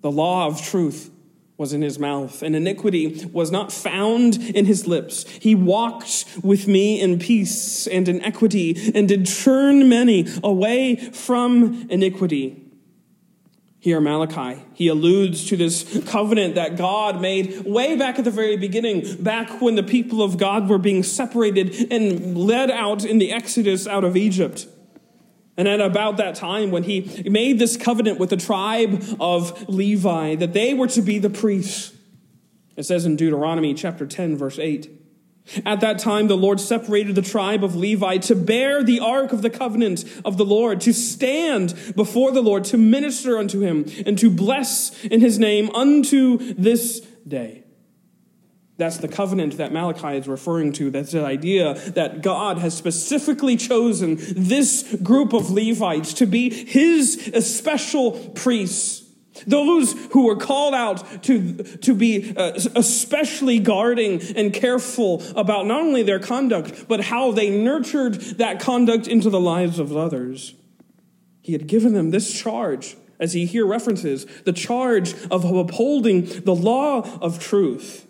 The 0.01 0.11
law 0.11 0.47
of 0.47 0.61
truth 0.61 1.12
was 1.63 1.71
in 1.71 1.81
his 1.81 1.97
mouth, 1.97 2.43
and 2.43 2.57
iniquity 2.57 3.25
was 3.31 3.49
not 3.49 3.71
found 3.71 4.35
in 4.35 4.65
his 4.65 4.85
lips. 4.85 5.25
He 5.39 5.55
walked 5.55 6.25
with 6.43 6.67
me 6.67 6.99
in 6.99 7.19
peace 7.19 7.87
and 7.87 8.09
in 8.09 8.21
equity, 8.21 8.91
and 8.93 9.07
did 9.07 9.25
turn 9.25 9.87
many 9.87 10.27
away 10.43 10.97
from 10.97 11.87
iniquity. 11.89 12.69
Here, 13.79 14.01
Malachi, 14.01 14.61
he 14.73 14.89
alludes 14.89 15.45
to 15.45 15.55
this 15.55 16.03
covenant 16.05 16.55
that 16.55 16.75
God 16.75 17.21
made 17.21 17.63
way 17.63 17.95
back 17.95 18.19
at 18.19 18.25
the 18.25 18.31
very 18.31 18.57
beginning, 18.57 19.23
back 19.23 19.61
when 19.61 19.75
the 19.75 19.83
people 19.83 20.21
of 20.21 20.37
God 20.37 20.67
were 20.67 20.77
being 20.77 21.01
separated 21.01 21.93
and 21.93 22.37
led 22.37 22.71
out 22.71 23.05
in 23.05 23.19
the 23.19 23.31
Exodus 23.31 23.87
out 23.87 24.03
of 24.03 24.17
Egypt. 24.17 24.67
And 25.55 25.67
at 25.67 25.81
about 25.81 26.17
that 26.17 26.35
time, 26.35 26.71
when 26.71 26.83
he 26.83 27.23
made 27.29 27.59
this 27.59 27.77
covenant 27.77 28.19
with 28.19 28.31
the 28.31 28.37
tribe 28.37 29.03
of 29.19 29.69
Levi, 29.69 30.35
that 30.35 30.53
they 30.53 30.73
were 30.73 30.87
to 30.87 31.01
be 31.01 31.19
the 31.19 31.29
priests, 31.29 31.93
it 32.75 32.83
says 32.83 33.05
in 33.05 33.15
Deuteronomy 33.15 33.73
chapter 33.73 34.07
10, 34.07 34.35
verse 34.35 34.57
8. 34.57 34.89
At 35.65 35.81
that 35.81 35.99
time, 35.99 36.27
the 36.27 36.37
Lord 36.37 36.59
separated 36.59 37.15
the 37.15 37.21
tribe 37.21 37.63
of 37.63 37.75
Levi 37.75 38.17
to 38.19 38.35
bear 38.35 38.81
the 38.81 38.99
ark 38.99 39.33
of 39.33 39.41
the 39.41 39.49
covenant 39.49 40.05
of 40.23 40.37
the 40.37 40.45
Lord, 40.45 40.79
to 40.81 40.93
stand 40.93 41.93
before 41.95 42.31
the 42.31 42.41
Lord, 42.41 42.63
to 42.65 42.77
minister 42.77 43.37
unto 43.37 43.59
him, 43.59 43.85
and 44.05 44.17
to 44.19 44.29
bless 44.29 45.03
in 45.03 45.19
his 45.19 45.37
name 45.37 45.69
unto 45.75 46.37
this 46.53 47.01
day. 47.27 47.62
That's 48.83 48.97
the 48.97 49.07
covenant 49.07 49.55
that 49.59 49.71
Malachi 49.71 50.17
is 50.17 50.27
referring 50.27 50.73
to. 50.73 50.89
That's 50.89 51.13
the 51.13 51.23
idea 51.23 51.73
that 51.91 52.21
God 52.21 52.57
has 52.57 52.75
specifically 52.75 53.55
chosen 53.55 54.17
this 54.19 54.93
group 55.01 55.31
of 55.31 55.49
Levites 55.49 56.15
to 56.15 56.25
be 56.25 56.49
his 56.49 57.31
special 57.47 58.11
priests. 58.11 59.09
Those 59.47 59.93
who 60.11 60.25
were 60.25 60.35
called 60.35 60.75
out 60.75 61.23
to, 61.23 61.63
to 61.63 61.95
be 61.95 62.35
uh, 62.35 62.59
especially 62.75 63.59
guarding 63.59 64.21
and 64.35 64.53
careful 64.53 65.23
about 65.37 65.65
not 65.65 65.79
only 65.79 66.03
their 66.03 66.19
conduct, 66.19 66.89
but 66.89 66.99
how 66.99 67.31
they 67.31 67.49
nurtured 67.49 68.15
that 68.15 68.59
conduct 68.59 69.07
into 69.07 69.29
the 69.29 69.39
lives 69.39 69.79
of 69.79 69.95
others. 69.95 70.55
He 71.41 71.53
had 71.53 71.67
given 71.67 71.93
them 71.93 72.11
this 72.11 72.33
charge, 72.37 72.97
as 73.17 73.31
he 73.31 73.45
here 73.45 73.65
references, 73.65 74.25
the 74.43 74.51
charge 74.51 75.13
of 75.31 75.45
upholding 75.45 76.25
the 76.43 76.53
law 76.53 77.07
of 77.21 77.39
truth. 77.39 78.02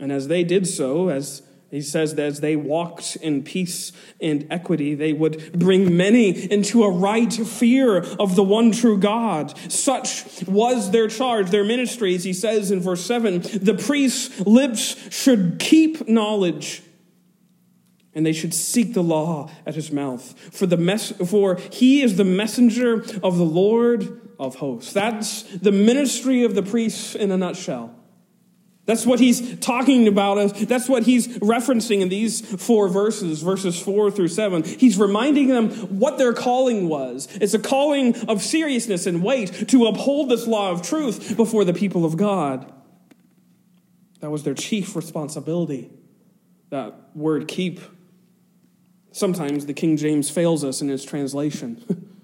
And 0.00 0.10
as 0.10 0.28
they 0.28 0.42
did 0.42 0.66
so, 0.66 1.10
as 1.10 1.42
he 1.70 1.82
says 1.82 2.16
that 2.16 2.26
as 2.26 2.40
they 2.40 2.56
walked 2.56 3.16
in 3.16 3.44
peace 3.44 3.92
and 4.20 4.46
equity, 4.50 4.96
they 4.96 5.12
would 5.12 5.52
bring 5.52 5.96
many 5.96 6.30
into 6.50 6.82
a 6.82 6.90
right 6.90 7.32
fear 7.32 7.98
of 7.98 8.34
the 8.34 8.42
one 8.42 8.72
true 8.72 8.98
God. 8.98 9.56
Such 9.70 10.44
was 10.48 10.90
their 10.90 11.06
charge, 11.06 11.50
their 11.50 11.62
ministry. 11.62 12.16
As 12.16 12.24
he 12.24 12.32
says 12.32 12.72
in 12.72 12.80
verse 12.80 13.04
7 13.04 13.40
the 13.62 13.74
priest's 13.74 14.40
lips 14.40 15.14
should 15.14 15.58
keep 15.60 16.08
knowledge. 16.08 16.82
And 18.12 18.26
they 18.26 18.32
should 18.32 18.52
seek 18.52 18.94
the 18.94 19.04
law 19.04 19.48
at 19.64 19.76
his 19.76 19.92
mouth. 19.92 20.36
For, 20.52 20.66
the 20.66 20.76
mess, 20.76 21.12
for 21.12 21.60
he 21.70 22.02
is 22.02 22.16
the 22.16 22.24
messenger 22.24 23.04
of 23.22 23.38
the 23.38 23.44
Lord 23.44 24.32
of 24.40 24.56
hosts. 24.56 24.92
That's 24.92 25.44
the 25.44 25.70
ministry 25.70 26.42
of 26.42 26.56
the 26.56 26.62
priests 26.64 27.14
in 27.14 27.30
a 27.30 27.36
nutshell. 27.36 27.94
That's 28.90 29.06
what 29.06 29.20
he's 29.20 29.56
talking 29.60 30.08
about. 30.08 30.52
That's 30.56 30.88
what 30.88 31.04
he's 31.04 31.28
referencing 31.38 32.00
in 32.00 32.08
these 32.08 32.40
four 32.60 32.88
verses, 32.88 33.40
verses 33.40 33.80
four 33.80 34.10
through 34.10 34.26
seven. 34.26 34.64
He's 34.64 34.98
reminding 34.98 35.46
them 35.46 35.70
what 36.00 36.18
their 36.18 36.32
calling 36.32 36.88
was. 36.88 37.28
It's 37.40 37.54
a 37.54 37.60
calling 37.60 38.16
of 38.28 38.42
seriousness 38.42 39.06
and 39.06 39.22
weight 39.22 39.68
to 39.68 39.86
uphold 39.86 40.28
this 40.28 40.48
law 40.48 40.72
of 40.72 40.82
truth 40.82 41.36
before 41.36 41.64
the 41.64 41.72
people 41.72 42.04
of 42.04 42.16
God. 42.16 42.72
That 44.18 44.32
was 44.32 44.42
their 44.42 44.54
chief 44.54 44.96
responsibility. 44.96 45.92
That 46.70 47.14
word 47.14 47.46
keep. 47.46 47.78
Sometimes 49.12 49.66
the 49.66 49.72
King 49.72 49.98
James 49.98 50.30
fails 50.30 50.64
us 50.64 50.80
in 50.82 50.90
its 50.90 51.04
translation. 51.04 52.16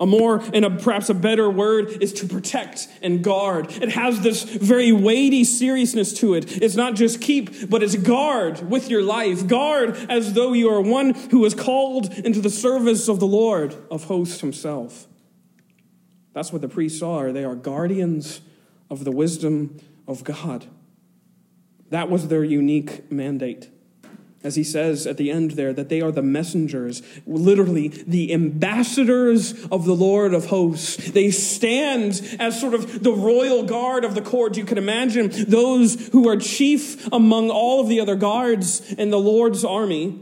A 0.00 0.06
more 0.06 0.42
and 0.52 0.64
a, 0.64 0.70
perhaps 0.70 1.08
a 1.08 1.14
better 1.14 1.48
word 1.48 2.02
is 2.02 2.12
to 2.14 2.26
protect 2.26 2.88
and 3.00 3.22
guard. 3.22 3.70
It 3.70 3.90
has 3.90 4.20
this 4.22 4.42
very 4.42 4.90
weighty 4.90 5.44
seriousness 5.44 6.12
to 6.14 6.34
it. 6.34 6.60
It's 6.60 6.74
not 6.74 6.96
just 6.96 7.20
keep, 7.20 7.70
but 7.70 7.82
it's 7.82 7.94
guard 7.94 8.68
with 8.68 8.90
your 8.90 9.02
life. 9.02 9.46
Guard 9.46 9.96
as 10.08 10.32
though 10.32 10.52
you 10.52 10.68
are 10.68 10.80
one 10.80 11.14
who 11.14 11.44
is 11.44 11.54
called 11.54 12.12
into 12.12 12.40
the 12.40 12.50
service 12.50 13.08
of 13.08 13.20
the 13.20 13.26
Lord 13.26 13.76
of 13.88 14.04
hosts 14.04 14.40
himself. 14.40 15.06
That's 16.32 16.52
what 16.52 16.62
the 16.62 16.68
priests 16.68 17.00
are. 17.00 17.30
They 17.30 17.44
are 17.44 17.54
guardians 17.54 18.40
of 18.90 19.04
the 19.04 19.12
wisdom 19.12 19.78
of 20.08 20.24
God. 20.24 20.66
That 21.90 22.10
was 22.10 22.26
their 22.26 22.42
unique 22.42 23.12
mandate. 23.12 23.70
As 24.44 24.56
he 24.56 24.62
says 24.62 25.06
at 25.06 25.16
the 25.16 25.30
end 25.30 25.52
there, 25.52 25.72
that 25.72 25.88
they 25.88 26.02
are 26.02 26.12
the 26.12 26.22
messengers, 26.22 27.02
literally 27.26 27.88
the 27.88 28.34
ambassadors 28.34 29.64
of 29.72 29.86
the 29.86 29.94
Lord 29.94 30.34
of 30.34 30.46
hosts. 30.46 30.96
They 31.12 31.30
stand 31.30 32.36
as 32.38 32.60
sort 32.60 32.74
of 32.74 33.02
the 33.02 33.12
royal 33.12 33.62
guard 33.62 34.04
of 34.04 34.14
the 34.14 34.20
court. 34.20 34.58
You 34.58 34.66
can 34.66 34.76
imagine 34.76 35.30
those 35.48 36.08
who 36.08 36.28
are 36.28 36.36
chief 36.36 37.10
among 37.10 37.48
all 37.48 37.80
of 37.80 37.88
the 37.88 38.00
other 38.00 38.16
guards 38.16 38.92
in 38.92 39.08
the 39.08 39.18
Lord's 39.18 39.64
army 39.64 40.20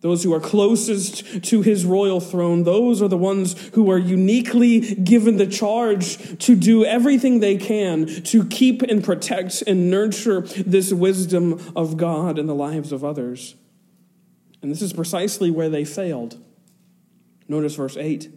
those 0.00 0.22
who 0.22 0.32
are 0.32 0.40
closest 0.40 1.44
to 1.44 1.60
his 1.60 1.84
royal 1.84 2.20
throne, 2.20 2.64
those 2.64 3.02
are 3.02 3.08
the 3.08 3.18
ones 3.18 3.68
who 3.74 3.90
are 3.90 3.98
uniquely 3.98 4.94
given 4.94 5.36
the 5.36 5.46
charge 5.46 6.38
to 6.38 6.56
do 6.56 6.84
everything 6.84 7.40
they 7.40 7.56
can 7.56 8.06
to 8.24 8.46
keep 8.46 8.80
and 8.82 9.04
protect 9.04 9.62
and 9.66 9.90
nurture 9.90 10.40
this 10.40 10.92
wisdom 10.92 11.60
of 11.76 11.98
God 11.98 12.38
in 12.38 12.46
the 12.46 12.54
lives 12.54 12.92
of 12.92 13.04
others. 13.04 13.56
And 14.62 14.70
this 14.70 14.82
is 14.82 14.92
precisely 14.92 15.50
where 15.50 15.68
they 15.68 15.84
failed. 15.84 16.38
Notice 17.46 17.74
verse 17.74 17.96
8 17.96 18.30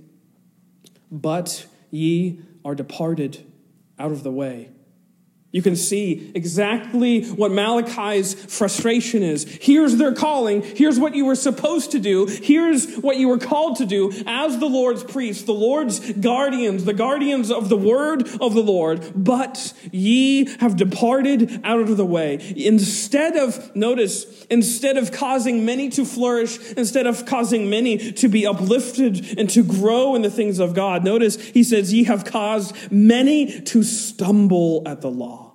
But 1.12 1.66
ye 1.92 2.42
are 2.66 2.76
departed 2.76 3.46
out 3.98 4.12
of 4.12 4.24
the 4.24 4.32
way. 4.32 4.70
You 5.54 5.62
can 5.62 5.76
see 5.76 6.32
exactly 6.34 7.26
what 7.26 7.52
Malachi's 7.52 8.34
frustration 8.34 9.22
is. 9.22 9.44
Here's 9.62 9.98
their 9.98 10.12
calling. 10.12 10.64
Here's 10.64 11.00
what 11.00 11.14
you 11.14 11.26
were 11.26 11.36
supposed 11.36 11.92
to 11.92 12.00
do. 12.00 12.26
Here's 12.26 12.96
what 12.96 13.18
you 13.18 13.28
were 13.28 13.38
called 13.38 13.78
to 13.78 13.86
do 13.86 14.12
as 14.26 14.58
the 14.58 14.66
Lord's 14.66 15.04
priests, 15.04 15.44
the 15.44 15.54
Lord's 15.54 16.00
guardians, 16.14 16.86
the 16.86 16.94
guardians 16.94 17.52
of 17.52 17.70
the 17.70 17.78
word 17.78 18.28
of 18.42 18.56
the 18.56 18.64
Lord. 18.64 19.12
But 19.16 19.76
ye 19.92 20.46
have 20.60 20.76
departed 20.76 21.62
out 21.64 21.82
of 21.82 21.98
the 21.98 22.06
way. 22.06 22.40
Instead 22.56 23.38
of, 23.38 23.76
notice, 23.76 24.43
instead 24.50 24.98
of 24.98 25.12
causing 25.12 25.66
many 25.66 25.90
to 25.90 26.06
flourish, 26.06 26.60
instead 26.74 27.08
of 27.08 27.26
causing 27.26 27.70
many 27.70 28.12
to 28.14 28.28
be 28.28 28.46
uplifted 28.46 29.38
and 29.38 29.50
to 29.50 29.64
grow 29.64 30.16
in 30.16 30.22
the 30.22 30.32
things 30.32 30.60
of 30.60 30.74
God, 30.74 31.04
notice 31.04 31.40
he 31.40 31.64
says, 31.64 31.94
ye 31.94 32.04
have 32.06 32.26
caused 32.26 32.76
many 32.92 33.62
to 33.62 33.84
stumble 33.84 34.84
at 34.86 35.02
the 35.02 35.12
law 35.12 35.54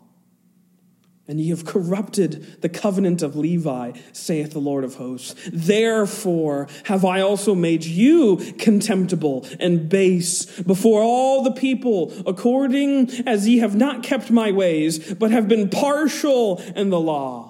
and 1.29 1.39
ye 1.39 1.51
have 1.51 1.67
corrupted 1.67 2.63
the 2.63 2.71
covenant 2.71 3.23
of 3.23 3.37
Levi, 3.37 3.93
saith 4.13 4.53
the 4.53 4.59
Lord 4.59 4.83
of 4.83 4.95
hosts. 4.95 5.35
Therefore 5.53 6.69
have 6.85 7.05
I 7.05 7.21
also 7.21 7.55
made 7.55 7.85
you 7.85 8.39
contemptible 8.59 9.47
and 9.61 9.91
base 9.91 10.47
before 10.63 11.03
all 11.03 11.43
the 11.43 11.53
people, 11.53 12.13
according 12.27 13.11
as 13.27 13.47
ye 13.47 13.59
have 13.59 13.77
not 13.77 14.03
kept 14.03 14.31
my 14.31 14.51
ways, 14.51 15.15
but 15.15 15.31
have 15.31 15.49
been 15.49 15.69
partial 15.69 16.63
in 16.75 16.89
the 16.89 17.01
law. 17.01 17.48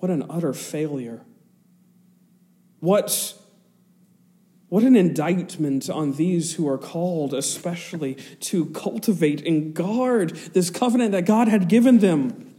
What 0.00 0.10
an 0.10 0.24
utter 0.28 0.52
failure. 0.52 1.20
What, 2.80 3.34
what 4.70 4.82
an 4.82 4.96
indictment 4.96 5.88
on 5.90 6.12
these 6.12 6.54
who 6.54 6.66
are 6.66 6.78
called, 6.78 7.34
especially 7.34 8.14
to 8.40 8.66
cultivate 8.66 9.46
and 9.46 9.74
guard 9.74 10.30
this 10.30 10.70
covenant 10.70 11.12
that 11.12 11.26
God 11.26 11.48
had 11.48 11.68
given 11.68 11.98
them. 11.98 12.49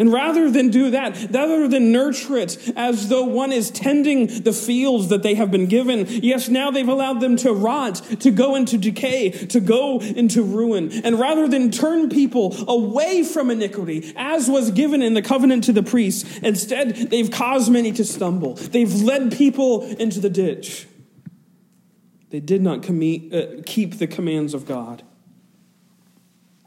And 0.00 0.10
rather 0.10 0.50
than 0.50 0.70
do 0.70 0.92
that, 0.92 1.30
rather 1.30 1.68
than 1.68 1.92
nurture 1.92 2.38
it 2.38 2.72
as 2.74 3.10
though 3.10 3.24
one 3.24 3.52
is 3.52 3.70
tending 3.70 4.28
the 4.44 4.52
fields 4.54 5.08
that 5.08 5.22
they 5.22 5.34
have 5.34 5.50
been 5.50 5.66
given, 5.66 6.06
yes, 6.08 6.48
now 6.48 6.70
they've 6.70 6.88
allowed 6.88 7.20
them 7.20 7.36
to 7.36 7.52
rot, 7.52 7.96
to 8.20 8.30
go 8.30 8.54
into 8.54 8.78
decay, 8.78 9.28
to 9.28 9.60
go 9.60 10.00
into 10.00 10.42
ruin. 10.42 10.90
And 11.04 11.20
rather 11.20 11.46
than 11.46 11.70
turn 11.70 12.08
people 12.08 12.56
away 12.66 13.22
from 13.24 13.50
iniquity, 13.50 14.14
as 14.16 14.48
was 14.48 14.70
given 14.70 15.02
in 15.02 15.12
the 15.12 15.20
covenant 15.20 15.64
to 15.64 15.72
the 15.74 15.82
priests, 15.82 16.38
instead 16.38 16.96
they've 17.10 17.30
caused 17.30 17.70
many 17.70 17.92
to 17.92 18.04
stumble. 18.06 18.54
They've 18.54 19.02
led 19.02 19.36
people 19.36 19.82
into 19.82 20.18
the 20.18 20.30
ditch. 20.30 20.86
They 22.30 22.40
did 22.40 22.62
not 22.62 22.88
uh, 22.88 23.62
keep 23.66 23.98
the 23.98 24.06
commands 24.06 24.54
of 24.54 24.64
God 24.64 25.02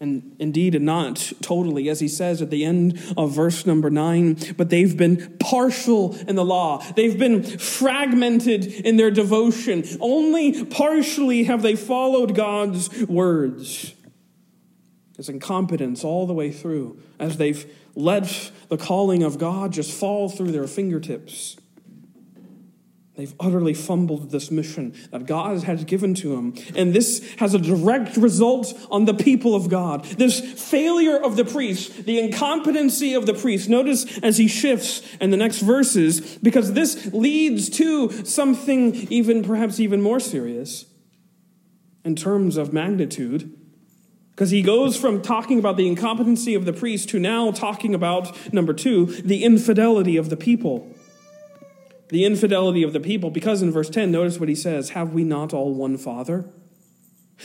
and 0.04 0.36
indeed 0.38 0.80
not 0.82 1.32
totally, 1.42 1.88
as 1.88 2.02
he 2.02 2.10
says 2.10 2.42
at 2.42 2.50
the 2.50 2.66
end 2.66 3.02
of 3.16 3.32
verse 3.32 3.66
number 3.66 3.90
nine, 3.90 4.38
but 4.58 4.70
they've 4.70 4.98
been 4.98 5.38
partial 5.40 6.14
in 6.28 6.36
the 6.36 6.44
law. 6.44 6.84
They've 6.98 7.18
been 7.18 7.42
fragmented 7.42 8.66
in 8.66 8.98
their 8.98 9.12
devotion. 9.12 9.86
Only 10.02 10.66
partially 10.66 11.46
have 11.46 11.62
they 11.62 11.78
followed 11.78 12.36
God's 12.36 13.06
words. 13.06 13.94
It's 15.18 15.30
incompetence 15.30 16.04
all 16.04 16.28
the 16.28 16.34
way 16.34 16.52
through 16.52 17.00
as 17.18 17.38
they've 17.38 17.66
let 17.96 18.52
the 18.68 18.78
calling 18.78 19.24
of 19.24 19.38
God 19.38 19.72
just 19.72 19.98
fall 19.98 20.28
through 20.28 20.52
their 20.52 20.68
fingertips. 20.68 21.56
They've 23.16 23.34
utterly 23.40 23.76
fumbled 23.76 24.32
this 24.32 24.50
mission 24.50 24.96
that 25.12 25.28
God 25.28 25.62
has 25.64 25.84
given 25.84 26.16
to 26.16 26.36
them. 26.36 26.56
And 26.76 26.96
this 26.96 27.24
has 27.36 27.54
a 27.54 27.60
direct 27.60 28.18
result 28.18 28.74
on 28.90 29.06
the 29.06 29.14
people 29.14 29.54
of 29.54 29.70
God. 29.70 30.04
This 30.06 30.40
failure 30.40 31.18
of 31.18 31.36
the 31.36 31.46
priest, 31.46 32.06
the 32.06 32.20
incompetency 32.20 33.14
of 33.14 33.28
the 33.28 33.36
priest. 33.36 33.70
Notice 33.70 34.18
as 34.20 34.38
he 34.38 34.48
shifts 34.48 35.04
in 35.22 35.30
the 35.30 35.38
next 35.38 35.60
verses, 35.60 36.38
because 36.38 36.74
this 36.74 37.14
leads 37.14 37.70
to 37.72 38.26
something 38.26 38.96
even, 39.12 39.44
perhaps 39.44 39.80
even 39.80 40.02
more 40.02 40.20
serious 40.20 40.86
in 42.04 42.16
terms 42.16 42.58
of 42.58 42.74
magnitude. 42.74 43.60
Because 44.32 44.50
he 44.50 44.64
goes 44.64 44.98
from 44.98 45.22
talking 45.22 45.60
about 45.60 45.78
the 45.78 45.88
incompetency 45.88 46.56
of 46.56 46.66
the 46.66 46.74
priest 46.74 47.10
to 47.10 47.20
now 47.20 47.52
talking 47.52 47.94
about, 47.94 48.52
number 48.52 48.74
two, 48.74 49.06
the 49.06 49.44
infidelity 49.44 50.18
of 50.18 50.32
the 50.32 50.38
people 50.38 50.92
the 52.14 52.26
infidelity 52.26 52.84
of 52.84 52.94
the 52.94 53.00
people, 53.00 53.32
because 53.32 53.64
in 53.64 53.72
verse 53.72 53.90
10, 53.90 54.12
notice 54.12 54.40
what 54.40 54.48
he 54.48 54.54
says 54.54 54.92
Have 54.92 55.14
we 55.14 55.24
not 55.24 55.52
all 55.52 55.74
one 55.74 55.98
Father? 55.98 56.46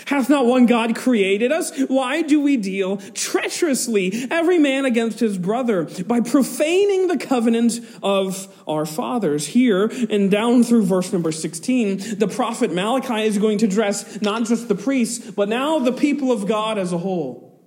Hath 0.04 0.28
not 0.28 0.44
one 0.44 0.66
God 0.66 0.94
created 0.94 1.50
us? 1.50 1.74
Why 1.88 2.20
do 2.20 2.42
we 2.42 2.58
deal 2.58 2.98
treacherously, 2.98 4.26
every 4.30 4.58
man 4.58 4.84
against 4.84 5.20
his 5.20 5.38
brother, 5.38 5.84
by 6.06 6.20
profaning 6.20 7.08
the 7.08 7.16
covenant 7.16 7.80
of 8.02 8.46
our 8.68 8.84
fathers? 8.84 9.46
Here 9.46 9.90
and 10.10 10.30
down 10.30 10.62
through 10.62 10.84
verse 10.84 11.14
number 11.14 11.32
16, 11.32 12.18
the 12.18 12.28
prophet 12.28 12.70
Malachi 12.70 13.22
is 13.22 13.38
going 13.38 13.56
to 13.58 13.66
address 13.66 14.20
not 14.20 14.44
just 14.44 14.68
the 14.68 14.74
priests, 14.74 15.30
but 15.30 15.48
now 15.48 15.78
the 15.78 15.92
people 15.92 16.30
of 16.30 16.46
God 16.46 16.76
as 16.76 16.92
a 16.92 16.98
whole, 16.98 17.58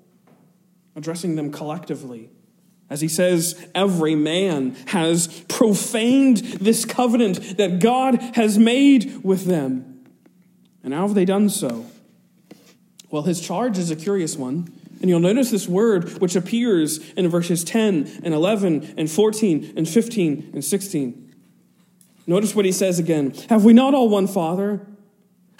addressing 0.95 1.35
them 1.35 1.51
collectively. 1.51 2.29
As 2.91 2.99
he 2.99 3.07
says, 3.07 3.55
every 3.73 4.15
man 4.15 4.75
has 4.87 5.29
profaned 5.47 6.39
this 6.39 6.83
covenant 6.83 7.55
that 7.55 7.79
God 7.79 8.15
has 8.35 8.57
made 8.57 9.23
with 9.23 9.45
them. 9.45 10.03
And 10.83 10.93
how 10.93 11.07
have 11.07 11.15
they 11.15 11.23
done 11.23 11.49
so? 11.49 11.85
Well, 13.09 13.21
his 13.21 13.39
charge 13.39 13.77
is 13.77 13.91
a 13.91 13.95
curious 13.95 14.35
one. 14.35 14.73
And 14.99 15.09
you'll 15.09 15.21
notice 15.21 15.51
this 15.51 15.69
word 15.69 16.19
which 16.19 16.35
appears 16.35 16.97
in 17.13 17.29
verses 17.29 17.63
10 17.63 18.23
and 18.25 18.33
11 18.33 18.95
and 18.97 19.09
14 19.09 19.73
and 19.77 19.87
15 19.87 20.51
and 20.53 20.63
16. 20.63 21.33
Notice 22.27 22.53
what 22.53 22.65
he 22.65 22.73
says 22.73 22.99
again 22.99 23.33
Have 23.47 23.63
we 23.63 23.71
not 23.71 23.93
all 23.93 24.09
one 24.09 24.27
Father? 24.27 24.85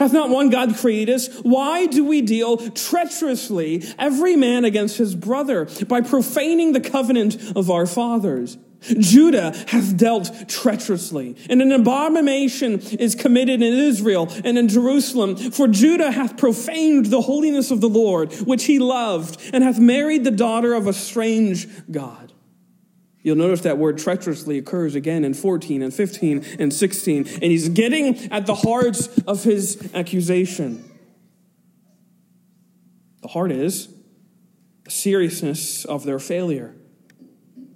Hath 0.01 0.13
not 0.13 0.31
one 0.31 0.49
God 0.49 0.75
created 0.77 1.13
us? 1.13 1.27
Why 1.43 1.85
do 1.85 2.03
we 2.03 2.23
deal 2.23 2.57
treacherously 2.57 3.83
every 3.99 4.35
man 4.35 4.65
against 4.65 4.97
his 4.97 5.13
brother 5.13 5.67
by 5.87 6.01
profaning 6.01 6.73
the 6.73 6.79
covenant 6.79 7.55
of 7.55 7.69
our 7.69 7.85
fathers? 7.85 8.57
Judah 8.81 9.53
hath 9.67 9.95
dealt 9.95 10.49
treacherously, 10.49 11.35
and 11.51 11.61
an 11.61 11.71
abomination 11.71 12.79
is 12.79 13.13
committed 13.13 13.61
in 13.61 13.73
Israel 13.73 14.27
and 14.43 14.57
in 14.57 14.69
Jerusalem. 14.69 15.35
For 15.35 15.67
Judah 15.67 16.09
hath 16.09 16.35
profaned 16.35 17.05
the 17.05 17.21
holiness 17.21 17.69
of 17.69 17.79
the 17.79 17.87
Lord, 17.87 18.33
which 18.33 18.63
he 18.63 18.79
loved, 18.79 19.39
and 19.53 19.63
hath 19.63 19.77
married 19.77 20.23
the 20.23 20.31
daughter 20.31 20.73
of 20.73 20.87
a 20.87 20.93
strange 20.93 21.67
God. 21.91 22.30
You'll 23.23 23.37
notice 23.37 23.61
that 23.61 23.77
word 23.77 23.97
treacherously 23.97 24.57
occurs 24.57 24.95
again 24.95 25.23
in 25.23 25.33
14 25.33 25.83
and 25.83 25.93
15 25.93 26.43
and 26.59 26.73
16, 26.73 27.17
and 27.17 27.43
he's 27.43 27.69
getting 27.69 28.31
at 28.31 28.47
the 28.47 28.55
heart 28.55 28.97
of 29.27 29.43
his 29.43 29.91
accusation. 29.93 30.89
The 33.21 33.27
heart 33.27 33.51
is 33.51 33.93
the 34.83 34.91
seriousness 34.91 35.85
of 35.85 36.03
their 36.03 36.17
failure. 36.17 36.75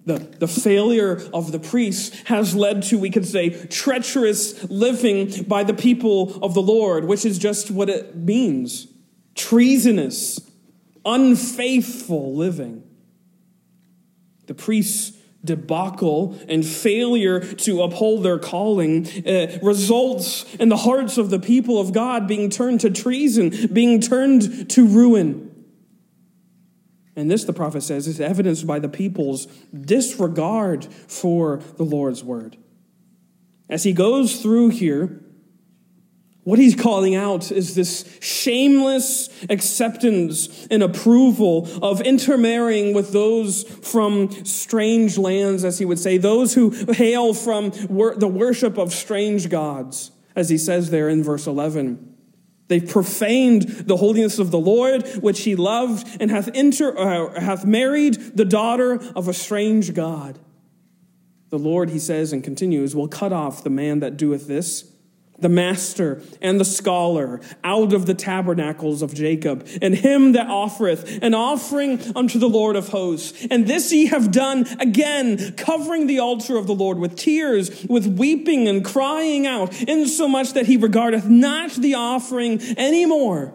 The, 0.05 0.19
the 0.19 0.47
failure 0.47 1.21
of 1.34 1.51
the 1.51 1.60
priests 1.60 2.15
has 2.25 2.55
led 2.55 2.84
to, 2.84 2.97
we 2.97 3.10
could 3.10 3.25
say, 3.25 3.49
treacherous 3.67 4.63
living 4.69 5.43
by 5.43 5.63
the 5.63 5.73
people 5.73 6.43
of 6.43 6.53
the 6.53 6.62
Lord, 6.62 7.05
which 7.05 7.25
is 7.25 7.38
just 7.38 7.71
what 7.71 7.89
it 7.89 8.15
means 8.15 8.88
treasonous, 9.36 10.39
unfaithful 11.03 12.36
living. 12.36 12.84
The 14.45 14.53
priests 14.53 15.14
debacle 15.45 16.38
and 16.49 16.65
failure 16.65 17.39
to 17.39 17.84
uphold 17.84 18.23
their 18.23 18.39
calling 18.39 19.08
uh, 19.25 19.60
results 19.62 20.43
in 20.55 20.69
the 20.69 20.77
hearts 20.77 21.17
of 21.17 21.29
the 21.29 21.39
people 21.39 21.79
of 21.79 21.93
God 21.93 22.27
being 22.27 22.49
turned 22.49 22.81
to 22.81 22.89
treason, 22.89 23.69
being 23.71 24.01
turned 24.01 24.69
to 24.71 24.88
ruin. 24.88 25.51
And 27.15 27.31
this, 27.31 27.45
the 27.45 27.53
prophet 27.53 27.81
says, 27.81 28.08
is 28.08 28.19
evidenced 28.19 28.67
by 28.67 28.79
the 28.79 28.89
people's 28.89 29.45
disregard 29.73 30.86
for 30.86 31.58
the 31.77 31.84
Lord's 31.84 32.23
word. 32.23 32.58
As 33.69 33.84
he 33.84 33.93
goes 33.93 34.41
through 34.41 34.69
here, 34.69 35.21
what 36.45 36.60
he's 36.60 36.75
calling 36.75 37.15
out 37.15 37.51
is 37.51 37.73
this 37.73 38.05
shameless 38.21 39.29
acceptance 39.49 40.67
and 40.69 40.84
approval 40.84 41.67
of 41.84 42.01
intermarrying 42.01 42.93
with 42.93 43.12
those 43.12 43.63
from 43.63 44.29
strange 44.45 45.17
lands, 45.17 45.65
as 45.65 45.79
he 45.79 45.86
would 45.86 45.97
say, 45.97 46.19
those 46.19 46.53
who 46.53 46.69
hail 46.93 47.34
from 47.34 47.71
wor- 47.89 48.15
the 48.15 48.27
worship 48.27 48.77
of 48.77 48.93
strange 48.93 49.49
gods, 49.49 50.12
as 50.36 50.47
he 50.47 50.60
says 50.60 50.91
there 50.91 51.10
in 51.10 51.23
verse 51.23 51.47
11. 51.47 52.15
They've 52.67 52.88
profaned 52.88 53.63
the 53.63 53.97
holiness 53.97 54.38
of 54.38 54.51
the 54.51 54.60
Lord, 54.60 55.08
which 55.23 55.41
he 55.41 55.55
loved, 55.55 56.21
and 56.21 56.29
hath, 56.29 56.49
inter, 56.49 56.95
uh, 56.95 57.41
hath 57.41 57.65
married 57.65 58.38
the 58.38 58.45
daughter 58.45 59.01
of 59.15 59.27
a 59.27 59.34
strange 59.34 59.95
God. 59.95 60.38
The 61.49 61.58
Lord, 61.58 61.89
he 61.89 61.99
says 61.99 62.31
and 62.31 62.43
continues, 62.43 62.95
will 62.95 63.08
cut 63.08 63.34
off 63.34 63.63
the 63.63 63.71
man 63.71 63.99
that 64.01 64.15
doeth 64.15 64.47
this 64.47 64.91
the 65.39 65.50
master 65.50 66.21
and 66.41 66.60
the 66.60 66.65
scholar 66.65 67.41
out 67.63 67.93
of 67.93 68.06
the 68.06 68.13
tabernacles 68.13 69.02
of 69.02 69.13
Jacob, 69.13 69.67
and 69.82 69.95
him 69.95 70.32
that 70.34 70.48
offereth 70.48 71.19
an 71.21 71.34
offering 71.34 72.00
unto 72.15 72.39
the 72.39 72.50
Lord 72.50 72.76
of 72.76 72.89
hosts. 72.89 73.45
And 73.50 73.67
this 73.67 73.91
ye 73.91 74.08
have 74.08 74.32
done 74.32 74.65
again, 74.80 75.54
covering 75.54 76.08
the 76.08 76.19
altar 76.19 76.58
of 76.58 76.67
the 76.67 76.76
Lord 76.76 77.00
with 77.00 77.15
tears, 77.15 77.86
with 77.88 78.08
weeping 78.08 78.67
and 78.67 78.84
crying 78.84 79.45
out, 79.45 79.82
insomuch 79.82 80.54
that 80.54 80.65
he 80.65 80.78
regardeth 80.78 81.28
not 81.28 81.71
the 81.71 81.95
offering 81.95 82.62
any 82.78 83.06
more, 83.06 83.54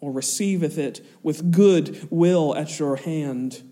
or 0.00 0.12
receiveth 0.12 0.78
it 0.78 1.04
with 1.22 1.50
good 1.50 2.08
will 2.10 2.54
at 2.54 2.78
your 2.78 2.96
hand. 2.96 3.62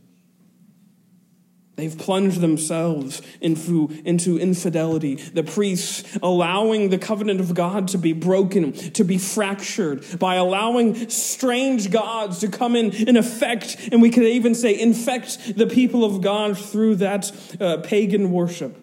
They've 1.76 1.96
plunged 1.96 2.40
themselves 2.40 3.20
into, 3.42 3.90
into 4.06 4.38
infidelity. 4.38 5.16
The 5.16 5.42
priests 5.42 6.18
allowing 6.22 6.88
the 6.88 6.96
covenant 6.96 7.40
of 7.40 7.54
God 7.54 7.88
to 7.88 7.98
be 7.98 8.14
broken, 8.14 8.72
to 8.72 9.04
be 9.04 9.18
fractured, 9.18 10.18
by 10.18 10.36
allowing 10.36 11.10
strange 11.10 11.90
gods 11.90 12.38
to 12.40 12.48
come 12.48 12.76
in 12.76 12.94
and 13.06 13.18
affect, 13.18 13.90
and 13.92 14.00
we 14.00 14.08
could 14.08 14.24
even 14.24 14.54
say 14.54 14.78
infect 14.78 15.54
the 15.54 15.66
people 15.66 16.02
of 16.02 16.22
God 16.22 16.56
through 16.58 16.96
that 16.96 17.30
uh, 17.60 17.76
pagan 17.82 18.32
worship. 18.32 18.74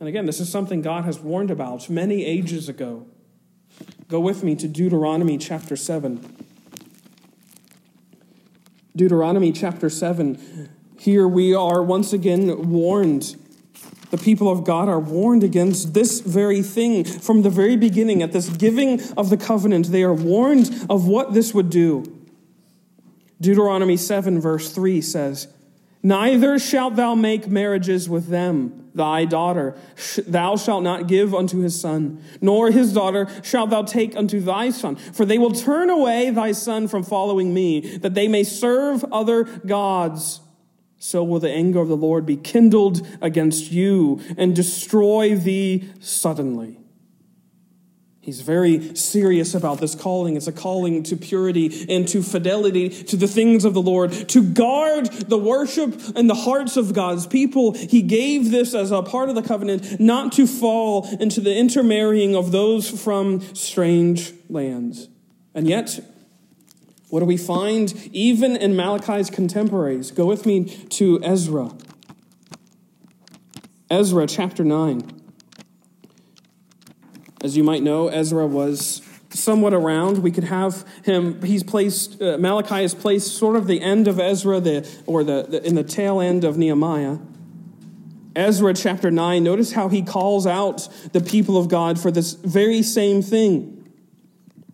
And 0.00 0.08
again, 0.08 0.26
this 0.26 0.40
is 0.40 0.50
something 0.50 0.82
God 0.82 1.04
has 1.04 1.20
warned 1.20 1.52
about 1.52 1.88
many 1.88 2.24
ages 2.24 2.68
ago. 2.68 3.06
Go 4.08 4.18
with 4.18 4.42
me 4.42 4.56
to 4.56 4.66
Deuteronomy 4.66 5.38
chapter 5.38 5.76
7. 5.76 6.36
Deuteronomy 8.96 9.52
chapter 9.52 9.88
7 9.88 10.70
here 10.98 11.28
we 11.28 11.54
are 11.54 11.82
once 11.82 12.12
again 12.12 12.70
warned. 12.70 13.36
The 14.10 14.18
people 14.18 14.50
of 14.50 14.64
God 14.64 14.88
are 14.88 15.00
warned 15.00 15.42
against 15.42 15.94
this 15.94 16.20
very 16.20 16.62
thing 16.62 17.04
from 17.04 17.42
the 17.42 17.50
very 17.50 17.76
beginning. 17.76 18.22
At 18.22 18.32
this 18.32 18.48
giving 18.48 19.00
of 19.14 19.30
the 19.30 19.36
covenant, 19.36 19.86
they 19.90 20.04
are 20.04 20.14
warned 20.14 20.86
of 20.88 21.06
what 21.06 21.34
this 21.34 21.52
would 21.52 21.70
do. 21.70 22.04
Deuteronomy 23.40 23.96
7, 23.96 24.40
verse 24.40 24.72
3 24.72 25.00
says, 25.00 25.48
Neither 26.02 26.58
shalt 26.58 26.94
thou 26.94 27.14
make 27.14 27.48
marriages 27.48 28.08
with 28.08 28.28
them, 28.28 28.90
thy 28.94 29.24
daughter. 29.24 29.76
Thou 30.26 30.56
shalt 30.56 30.84
not 30.84 31.08
give 31.08 31.34
unto 31.34 31.58
his 31.58 31.78
son, 31.78 32.22
nor 32.40 32.70
his 32.70 32.94
daughter 32.94 33.28
shalt 33.42 33.70
thou 33.70 33.82
take 33.82 34.16
unto 34.16 34.40
thy 34.40 34.70
son. 34.70 34.96
For 34.96 35.24
they 35.26 35.36
will 35.36 35.52
turn 35.52 35.90
away 35.90 36.30
thy 36.30 36.52
son 36.52 36.86
from 36.86 37.02
following 37.02 37.52
me, 37.52 37.98
that 37.98 38.14
they 38.14 38.28
may 38.28 38.44
serve 38.44 39.04
other 39.12 39.44
gods 39.44 40.40
so 41.06 41.22
will 41.22 41.38
the 41.38 41.48
anger 41.48 41.78
of 41.78 41.86
the 41.86 41.96
Lord 41.96 42.26
be 42.26 42.36
kindled 42.36 43.06
against 43.20 43.70
you 43.70 44.20
and 44.36 44.56
destroy 44.56 45.36
thee 45.36 45.88
suddenly. 46.00 46.80
He's 48.20 48.40
very 48.40 48.96
serious 48.96 49.54
about 49.54 49.78
this 49.78 49.94
calling. 49.94 50.36
It's 50.36 50.48
a 50.48 50.52
calling 50.52 51.04
to 51.04 51.16
purity 51.16 51.86
and 51.88 52.08
to 52.08 52.24
fidelity 52.24 52.88
to 53.04 53.16
the 53.16 53.28
things 53.28 53.64
of 53.64 53.72
the 53.72 53.80
Lord, 53.80 54.10
to 54.30 54.42
guard 54.42 55.06
the 55.06 55.38
worship 55.38 55.94
and 56.16 56.28
the 56.28 56.34
hearts 56.34 56.76
of 56.76 56.92
God's 56.92 57.28
people. 57.28 57.74
He 57.74 58.02
gave 58.02 58.50
this 58.50 58.74
as 58.74 58.90
a 58.90 59.00
part 59.00 59.28
of 59.28 59.36
the 59.36 59.42
covenant, 59.42 60.00
not 60.00 60.32
to 60.32 60.46
fall 60.48 61.06
into 61.20 61.40
the 61.40 61.56
intermarrying 61.56 62.34
of 62.34 62.50
those 62.50 62.90
from 62.90 63.42
strange 63.54 64.32
lands. 64.48 65.06
And 65.54 65.68
yet, 65.68 66.00
what 67.08 67.20
do 67.20 67.26
we 67.26 67.36
find 67.36 67.94
even 68.12 68.56
in 68.56 68.74
Malachi's 68.74 69.30
contemporaries? 69.30 70.10
Go 70.10 70.26
with 70.26 70.44
me 70.44 70.64
to 70.64 71.20
Ezra. 71.22 71.70
Ezra 73.88 74.26
chapter 74.26 74.64
9. 74.64 75.22
As 77.42 77.56
you 77.56 77.62
might 77.62 77.82
know, 77.82 78.08
Ezra 78.08 78.46
was 78.46 79.02
somewhat 79.30 79.72
around. 79.72 80.18
We 80.18 80.32
could 80.32 80.44
have 80.44 80.84
him, 81.04 81.40
he's 81.42 81.62
placed, 81.62 82.20
uh, 82.20 82.38
Malachi 82.38 82.82
is 82.82 82.94
placed 82.94 83.36
sort 83.36 83.54
of 83.54 83.68
the 83.68 83.80
end 83.80 84.08
of 84.08 84.18
Ezra, 84.18 84.58
the, 84.58 84.88
or 85.06 85.22
the, 85.22 85.46
the, 85.48 85.64
in 85.64 85.76
the 85.76 85.84
tail 85.84 86.20
end 86.20 86.42
of 86.42 86.58
Nehemiah. 86.58 87.18
Ezra 88.34 88.74
chapter 88.74 89.10
9, 89.10 89.42
notice 89.44 89.72
how 89.72 89.88
he 89.88 90.02
calls 90.02 90.46
out 90.46 90.88
the 91.12 91.20
people 91.20 91.56
of 91.56 91.68
God 91.68 92.00
for 92.00 92.10
this 92.10 92.32
very 92.32 92.82
same 92.82 93.22
thing. 93.22 93.75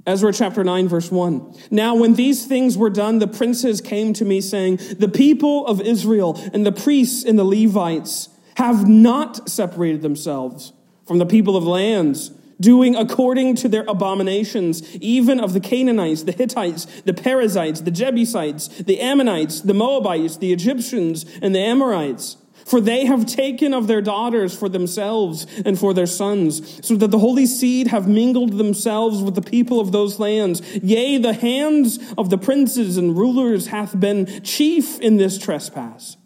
Ezra 0.05 0.33
chapter 0.33 0.65
9, 0.65 0.89
verse 0.89 1.13
1. 1.13 1.55
Now, 1.71 1.95
when 1.95 2.15
these 2.15 2.47
things 2.47 2.77
were 2.77 2.91
done, 2.91 3.21
the 3.21 3.29
princes 3.29 3.81
came 3.81 4.13
to 4.15 4.25
me, 4.25 4.41
saying, 4.41 4.81
The 4.99 5.09
people 5.09 5.65
of 5.67 5.81
Israel 5.81 6.41
and 6.53 6.67
the 6.67 6.73
priests 6.73 7.25
and 7.25 7.39
the 7.39 7.45
Levites 7.45 8.29
have 8.57 8.89
not 8.89 9.49
separated 9.49 10.03
themselves 10.03 10.73
from 11.07 11.19
the 11.19 11.27
people 11.27 11.57
of 11.57 11.65
lands, 11.65 12.31
doing 12.61 12.97
according 12.97 13.55
to 13.57 13.69
their 13.69 13.85
abominations, 13.87 14.97
even 14.97 15.39
of 15.39 15.53
the 15.53 15.61
Canaanites, 15.61 16.25
the 16.25 16.33
Hittites, 16.33 16.87
the 17.03 17.15
Perizzites, 17.15 17.83
the 17.83 17.91
Jebusites, 17.91 18.69
the 18.69 19.01
Ammonites, 19.01 19.61
the 19.61 19.75
Moabites, 19.75 20.37
the 20.37 20.53
Egyptians, 20.53 21.25
and 21.41 21.55
the 21.55 21.61
Amorites 21.61 22.37
for 22.65 22.81
they 22.81 23.05
have 23.07 23.27
taken 23.27 23.75
of 23.75 23.87
their 23.87 24.01
daughters 24.01 24.57
for 24.57 24.69
themselves 24.69 25.47
and 25.65 25.79
for 25.79 25.95
their 25.95 26.07
sons, 26.07 26.87
so 26.87 26.97
that 26.97 27.11
the 27.11 27.19
holy 27.19 27.47
seed 27.47 27.89
have 27.89 28.09
mingled 28.09 28.59
themselves 28.59 29.23
with 29.23 29.35
the 29.35 29.43
people 29.43 29.81
of 29.81 29.93
those 29.93 30.19
lands. 30.19 30.61
Yea, 30.77 31.19
the 31.19 31.35
hands 31.35 31.99
of 32.17 32.31
the 32.31 32.39
princes 32.39 32.97
and 32.97 33.17
rulers 33.17 33.69
hath 33.69 33.99
been 33.99 34.43
chief 34.43 34.99
in 35.01 35.17
this 35.17 35.39
trespass. 35.39 36.17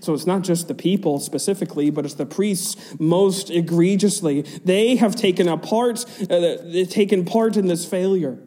So 0.00 0.14
it's 0.14 0.26
not 0.26 0.42
just 0.42 0.66
the 0.66 0.74
people 0.74 1.20
specifically, 1.20 1.90
but 1.90 2.04
it's 2.04 2.14
the 2.14 2.26
priests 2.26 2.98
most 2.98 3.50
egregiously. 3.50 4.42
They 4.64 4.96
have 4.96 5.14
taken 5.14 5.46
a 5.46 5.58
part, 5.58 6.04
uh, 6.30 6.56
taken 6.88 7.24
part 7.26 7.56
in 7.56 7.66
this 7.66 7.84
failure. 7.84 8.38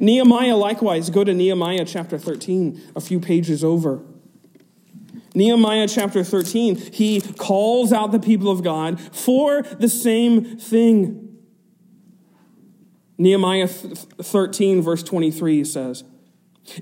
Nehemiah 0.00 0.56
likewise, 0.56 1.10
go 1.10 1.24
to 1.24 1.34
Nehemiah 1.34 1.84
chapter 1.84 2.18
13, 2.18 2.92
a 2.94 3.00
few 3.00 3.20
pages 3.20 3.64
over. 3.64 4.02
Nehemiah 5.34 5.88
chapter 5.88 6.22
13, 6.22 6.76
he 6.76 7.20
calls 7.20 7.92
out 7.92 8.12
the 8.12 8.20
people 8.20 8.50
of 8.50 8.62
God 8.62 9.00
for 9.00 9.62
the 9.62 9.88
same 9.88 10.58
thing. 10.58 11.38
Nehemiah 13.18 13.66
13, 13.66 14.80
verse 14.80 15.02
23 15.02 15.64
says, 15.64 16.04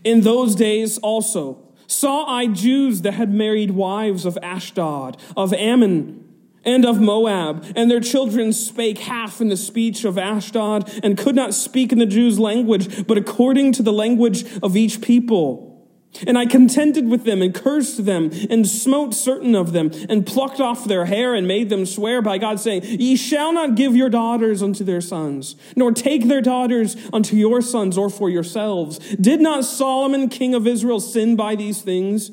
In 0.05 0.21
those 0.21 0.55
days 0.55 0.99
also 0.99 1.73
saw 1.87 2.27
I 2.27 2.47
Jews 2.47 3.03
that 3.03 3.13
had 3.13 3.33
married 3.33 3.73
wives 3.73 4.27
of 4.27 4.39
Ashdod, 4.43 5.17
of 5.37 5.53
Ammon, 5.55 6.19
and 6.65 6.85
of 6.85 7.01
Moab, 7.01 7.65
and 7.75 7.91
their 7.91 8.01
children 8.01 8.53
spake 8.53 8.99
half 8.99 9.41
in 9.41 9.49
the 9.49 9.57
speech 9.57 10.05
of 10.05 10.17
Ashdod, 10.17 10.91
and 11.03 11.19
could 11.19 11.35
not 11.35 11.55
speak 11.55 11.91
in 11.91 11.99
the 11.99 12.07
Jews' 12.07 12.39
language, 12.39 13.07
but 13.07 13.19
according 13.19 13.73
to 13.73 13.83
the 13.83 13.93
language 13.93 14.45
of 14.63 14.77
each 14.77 15.01
people. 15.01 15.72
And 16.27 16.37
I 16.37 16.47
contended 16.47 17.09
with 17.09 17.25
them 17.25 17.43
and 17.43 17.55
cursed 17.55 18.05
them 18.05 18.31
and 18.51 18.67
smote 18.69 19.15
certain 19.15 19.55
of 19.55 19.73
them 19.73 19.91
and 20.09 20.27
plucked 20.27 20.61
off 20.61 20.85
their 20.85 21.07
hair 21.07 21.35
and 21.35 21.49
made 21.49 21.71
them 21.71 21.87
swear 21.87 22.21
by 22.23 22.39
God, 22.39 22.61
saying, 22.61 22.83
Ye 22.85 23.17
shall 23.17 23.53
not 23.53 23.75
give 23.75 23.97
your 23.97 24.11
daughters 24.11 24.63
unto 24.63 24.85
their 24.85 25.01
sons, 25.01 25.57
nor 25.75 25.93
take 25.93 26.29
their 26.29 26.43
daughters 26.43 26.97
unto 27.13 27.37
your 27.37 27.63
sons 27.63 27.97
or 27.97 28.11
for 28.11 28.29
yourselves. 28.29 28.99
Did 29.17 29.41
not 29.41 29.65
Solomon, 29.65 30.29
king 30.29 30.55
of 30.55 30.67
Israel, 30.67 31.01
sin 31.01 31.37
by 31.37 31.57
these 31.57 31.83
things? 31.83 32.31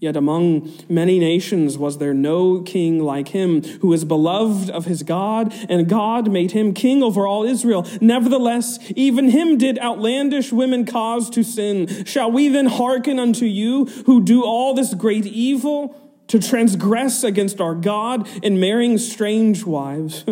Yet 0.00 0.16
among 0.16 0.72
many 0.88 1.18
nations 1.18 1.76
was 1.76 1.98
there 1.98 2.14
no 2.14 2.60
king 2.62 3.00
like 3.00 3.28
him, 3.28 3.62
who 3.80 3.92
is 3.92 4.04
beloved 4.04 4.70
of 4.70 4.84
his 4.84 5.02
God, 5.02 5.52
and 5.68 5.88
God 5.88 6.30
made 6.30 6.52
him 6.52 6.72
king 6.72 7.02
over 7.02 7.26
all 7.26 7.42
Israel. 7.42 7.84
Nevertheless, 8.00 8.78
even 8.94 9.30
him 9.30 9.58
did 9.58 9.76
outlandish 9.80 10.52
women 10.52 10.86
cause 10.86 11.28
to 11.30 11.42
sin. 11.42 12.04
Shall 12.04 12.30
we 12.30 12.48
then 12.48 12.66
hearken 12.66 13.18
unto 13.18 13.44
you, 13.44 13.86
who 14.06 14.22
do 14.22 14.44
all 14.44 14.72
this 14.72 14.94
great 14.94 15.26
evil, 15.26 15.96
to 16.28 16.38
transgress 16.38 17.24
against 17.24 17.60
our 17.60 17.74
God 17.74 18.28
in 18.44 18.60
marrying 18.60 18.98
strange 18.98 19.64
wives? 19.64 20.24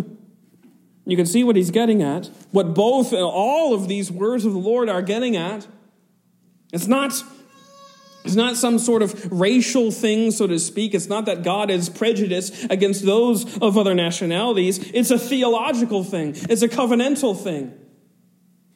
you 1.07 1.17
can 1.17 1.27
see 1.27 1.43
what 1.43 1.57
he's 1.57 1.73
getting 1.73 2.05
at, 2.05 2.31
what 2.53 2.73
both, 2.73 3.13
and 3.13 3.23
all 3.23 3.75
of 3.75 3.89
these 3.89 4.13
words 4.13 4.45
of 4.45 4.53
the 4.53 4.61
Lord 4.61 4.89
are 4.89 5.03
getting 5.03 5.37
at. 5.37 5.67
It's 6.73 6.87
not 6.87 7.21
It's 8.27 8.35
not 8.35 8.57
some 8.57 8.79
sort 8.79 9.03
of 9.03 9.31
racial 9.31 9.93
thing, 9.93 10.33
so 10.33 10.49
to 10.49 10.59
speak. 10.59 10.95
It's 10.95 11.09
not 11.09 11.27
that 11.27 11.45
God 11.45 11.71
is 11.71 11.89
prejudiced 11.89 12.67
against 12.71 13.07
those 13.07 13.57
of 13.59 13.79
other 13.79 13.95
nationalities. 13.95 14.79
It's 14.93 15.13
a 15.13 15.19
theological 15.19 16.03
thing, 16.03 16.35
it's 16.49 16.63
a 16.63 16.69
covenantal 16.69 17.41
thing. 17.41 17.73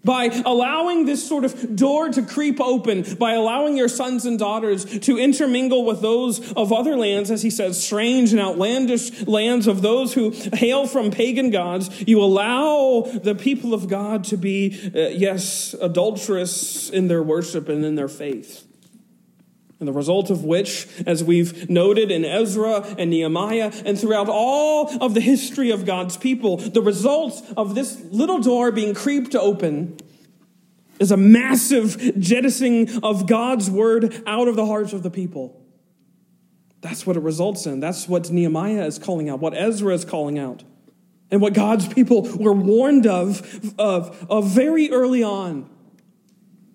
By 0.02 0.26
allowing 0.46 1.04
this 1.04 1.28
sort 1.28 1.44
of 1.44 1.76
door 1.76 2.08
to 2.08 2.22
creep 2.22 2.58
open, 2.58 3.04
by 3.16 3.34
allowing 3.34 3.76
your 3.76 3.88
sons 3.88 4.24
and 4.24 4.38
daughters 4.38 4.86
to 5.00 5.18
intermingle 5.18 5.84
with 5.84 6.00
those 6.00 6.52
of 6.52 6.72
other 6.72 6.96
lands, 6.96 7.30
as 7.30 7.42
he 7.42 7.50
says, 7.50 7.82
strange 7.84 8.32
and 8.32 8.40
outlandish 8.40 9.26
lands 9.26 9.66
of 9.66 9.82
those 9.82 10.14
who 10.14 10.30
hail 10.54 10.86
from 10.86 11.10
pagan 11.10 11.50
gods, 11.50 11.90
you 12.06 12.22
allow 12.22 13.02
the 13.02 13.34
people 13.34 13.74
of 13.74 13.88
God 13.88 14.24
to 14.24 14.38
be, 14.38 14.90
uh, 14.94 15.08
yes, 15.08 15.74
adulterous 15.82 16.88
in 16.88 17.08
their 17.08 17.22
worship 17.22 17.68
and 17.68 17.84
in 17.84 17.94
their 17.96 18.08
faith. 18.08 18.69
And 19.80 19.88
the 19.88 19.92
result 19.94 20.28
of 20.28 20.44
which, 20.44 20.86
as 21.06 21.24
we've 21.24 21.68
noted 21.70 22.10
in 22.10 22.22
Ezra 22.22 22.82
and 22.98 23.08
Nehemiah 23.08 23.72
and 23.86 23.98
throughout 23.98 24.28
all 24.28 25.02
of 25.02 25.14
the 25.14 25.22
history 25.22 25.70
of 25.70 25.86
God's 25.86 26.18
people, 26.18 26.58
the 26.58 26.82
result 26.82 27.42
of 27.56 27.74
this 27.74 27.98
little 28.10 28.40
door 28.40 28.70
being 28.70 28.92
creeped 28.92 29.34
open 29.34 29.96
is 30.98 31.10
a 31.10 31.16
massive 31.16 32.20
jettisoning 32.20 33.02
of 33.02 33.26
God's 33.26 33.70
word 33.70 34.22
out 34.26 34.48
of 34.48 34.54
the 34.54 34.66
hearts 34.66 34.92
of 34.92 35.02
the 35.02 35.10
people. 35.10 35.60
That's 36.82 37.06
what 37.06 37.16
it 37.16 37.22
results 37.22 37.64
in. 37.64 37.80
That's 37.80 38.06
what 38.06 38.30
Nehemiah 38.30 38.84
is 38.84 38.98
calling 38.98 39.30
out, 39.30 39.40
what 39.40 39.54
Ezra 39.54 39.94
is 39.94 40.04
calling 40.04 40.38
out, 40.38 40.62
and 41.30 41.40
what 41.40 41.54
God's 41.54 41.88
people 41.88 42.22
were 42.36 42.52
warned 42.52 43.06
of, 43.06 43.74
of, 43.78 44.26
of 44.30 44.46
very 44.48 44.90
early 44.90 45.22
on. 45.22 45.70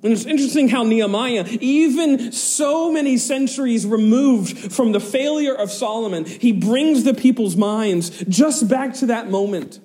And 0.04 0.14
it's 0.14 0.26
interesting 0.26 0.70
how 0.70 0.84
Nehemiah, 0.84 1.46
even 1.62 2.32
so 2.32 2.92
many 2.92 3.18
centuries 3.18 3.88
removed 3.88 4.72
from 4.72 4.92
the 4.92 5.00
failure 5.00 5.56
of 5.56 5.72
Solomon, 5.72 6.26
he 6.26 6.52
brings 6.52 7.04
the 7.04 7.14
people's 7.14 7.56
minds 7.56 8.10
just 8.26 8.68
back 8.68 8.94
to 8.96 9.08
that 9.08 9.32
moment. 9.32 9.80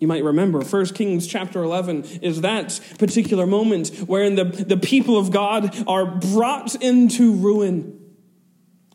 You 0.00 0.08
might 0.08 0.24
remember 0.24 0.62
1 0.62 0.86
Kings 0.86 1.26
chapter 1.26 1.62
11 1.62 2.04
is 2.22 2.40
that 2.40 2.80
particular 2.98 3.46
moment 3.46 3.88
wherein 4.06 4.34
the, 4.34 4.44
the 4.44 4.78
people 4.78 5.18
of 5.18 5.30
God 5.30 5.76
are 5.86 6.06
brought 6.06 6.74
into 6.76 7.34
ruin. 7.34 7.98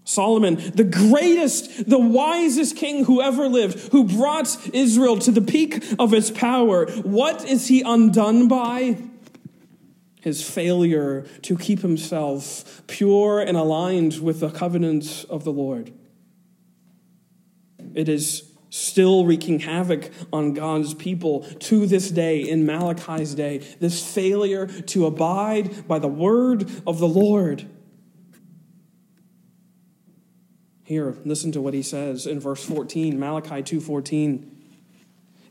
Solomon, 0.04 0.56
the 0.76 0.84
greatest, 0.84 1.90
the 1.90 2.00
wisest 2.00 2.76
king 2.76 3.06
who 3.06 3.22
ever 3.22 3.48
lived, 3.48 3.92
who 3.92 4.04
brought 4.04 4.56
Israel 4.74 5.18
to 5.20 5.32
the 5.32 5.42
peak 5.42 5.84
of 5.98 6.14
its 6.14 6.32
power, 6.32 6.86
what 7.02 7.48
is 7.48 7.68
he 7.68 7.82
undone 7.82 8.48
by? 8.48 8.98
His 10.26 10.42
failure 10.42 11.22
to 11.44 11.56
keep 11.56 11.82
himself 11.82 12.82
pure 12.88 13.40
and 13.40 13.56
aligned 13.56 14.20
with 14.20 14.40
the 14.40 14.50
covenants 14.50 15.24
of 15.26 15.44
the 15.44 15.52
Lord. 15.52 15.94
It 17.94 18.10
is 18.10 18.52
still 18.72 19.24
wreaking 19.24 19.60
havoc 19.60 20.10
on 20.34 20.54
God's 20.54 20.96
people 20.96 21.42
to 21.60 21.86
this 21.86 22.10
day, 22.10 22.42
in 22.42 22.66
Malachi's 22.66 23.36
day, 23.36 23.60
this 23.80 24.04
failure 24.04 24.66
to 24.66 25.06
abide 25.06 25.88
by 25.88 26.00
the 26.00 26.08
word 26.08 26.72
of 26.88 26.98
the 26.98 27.08
Lord. 27.08 27.70
Here, 30.86 31.16
listen 31.24 31.52
to 31.52 31.62
what 31.62 31.76
he 31.76 31.84
says 31.84 32.26
in 32.26 32.40
verse 32.40 32.64
14, 32.66 33.20
Malachi 33.20 33.62
2:14. 33.62 34.55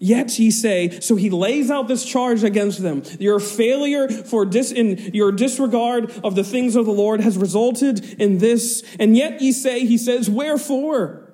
Yet 0.05 0.38
ye 0.38 0.51
say, 0.51 1.01
so 1.01 1.17
he 1.17 1.31
lays 1.31 1.71
out 1.71 1.88
this 1.88 2.05
charge 2.05 2.45
against 2.45 2.83
them. 2.83 3.05
Your 3.19 3.40
failure 3.40 4.07
for 4.07 4.45
dis, 4.45 4.71
in 4.71 4.99
your 5.14 5.33
disregard 5.33 6.11
of 6.23 6.35
the 6.35 6.45
things 6.45 6.77
of 6.77 6.85
the 6.85 6.93
Lord 6.93 7.23
has 7.23 7.38
resulted 7.38 8.21
in 8.21 8.37
this. 8.37 8.85
And 9.01 9.17
yet 9.17 9.40
ye 9.40 9.51
say, 9.51 9.87
he 9.87 9.97
says, 9.97 10.29
wherefore? 10.29 11.33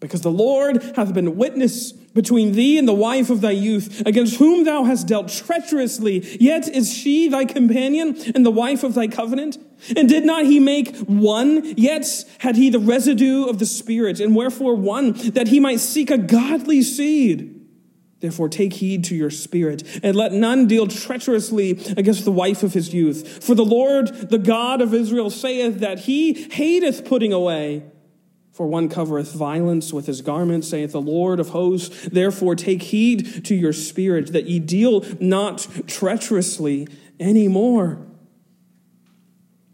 Because 0.00 0.22
the 0.22 0.30
Lord 0.30 0.82
hath 0.96 1.14
been 1.14 1.36
witness 1.36 1.92
between 1.92 2.50
thee 2.50 2.78
and 2.78 2.88
the 2.88 2.92
wife 2.92 3.30
of 3.30 3.42
thy 3.42 3.52
youth, 3.52 4.02
against 4.04 4.38
whom 4.38 4.64
thou 4.64 4.82
hast 4.82 5.06
dealt 5.06 5.28
treacherously. 5.28 6.36
Yet 6.40 6.66
is 6.66 6.92
she 6.92 7.28
thy 7.28 7.44
companion 7.44 8.16
and 8.34 8.44
the 8.44 8.50
wife 8.50 8.82
of 8.82 8.94
thy 8.94 9.06
covenant? 9.06 9.56
And 9.96 10.08
did 10.08 10.24
not 10.24 10.46
he 10.46 10.58
make 10.58 10.96
one? 11.06 11.62
Yet 11.76 12.24
had 12.38 12.56
he 12.56 12.70
the 12.70 12.80
residue 12.80 13.44
of 13.44 13.60
the 13.60 13.66
Spirit, 13.66 14.18
and 14.18 14.34
wherefore 14.34 14.74
one? 14.74 15.12
That 15.12 15.46
he 15.46 15.60
might 15.60 15.78
seek 15.78 16.10
a 16.10 16.18
godly 16.18 16.82
seed. 16.82 17.54
Therefore, 18.20 18.48
take 18.48 18.74
heed 18.74 19.04
to 19.04 19.14
your 19.14 19.30
spirit, 19.30 19.84
and 20.02 20.16
let 20.16 20.32
none 20.32 20.66
deal 20.66 20.88
treacherously 20.88 21.70
against 21.96 22.24
the 22.24 22.32
wife 22.32 22.62
of 22.62 22.74
his 22.74 22.92
youth. 22.92 23.44
For 23.44 23.54
the 23.54 23.64
Lord, 23.64 24.08
the 24.30 24.38
God 24.38 24.80
of 24.80 24.92
Israel, 24.92 25.30
saith 25.30 25.78
that 25.80 26.00
he 26.00 26.32
hateth 26.50 27.04
putting 27.04 27.32
away. 27.32 27.84
For 28.50 28.66
one 28.66 28.88
covereth 28.88 29.32
violence 29.34 29.92
with 29.92 30.06
his 30.06 30.20
garment, 30.20 30.64
saith 30.64 30.90
the 30.90 31.00
Lord 31.00 31.38
of 31.38 31.50
hosts. 31.50 32.08
Therefore, 32.08 32.56
take 32.56 32.82
heed 32.82 33.44
to 33.44 33.54
your 33.54 33.72
spirit, 33.72 34.32
that 34.32 34.46
ye 34.46 34.58
deal 34.58 35.04
not 35.20 35.68
treacherously 35.86 36.88
any 37.20 37.46
more 37.46 38.07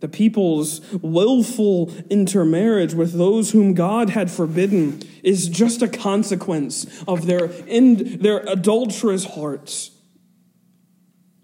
the 0.04 0.08
people's 0.10 0.82
willful 1.00 1.90
intermarriage 2.10 2.92
with 2.92 3.14
those 3.14 3.52
whom 3.52 3.72
God 3.72 4.10
had 4.10 4.30
forbidden 4.30 5.00
is 5.22 5.48
just 5.48 5.80
a 5.80 5.88
consequence 5.88 6.84
of 7.08 7.24
their, 7.24 7.46
in, 7.66 8.18
their 8.18 8.40
adulterous 8.40 9.24
hearts. 9.24 9.92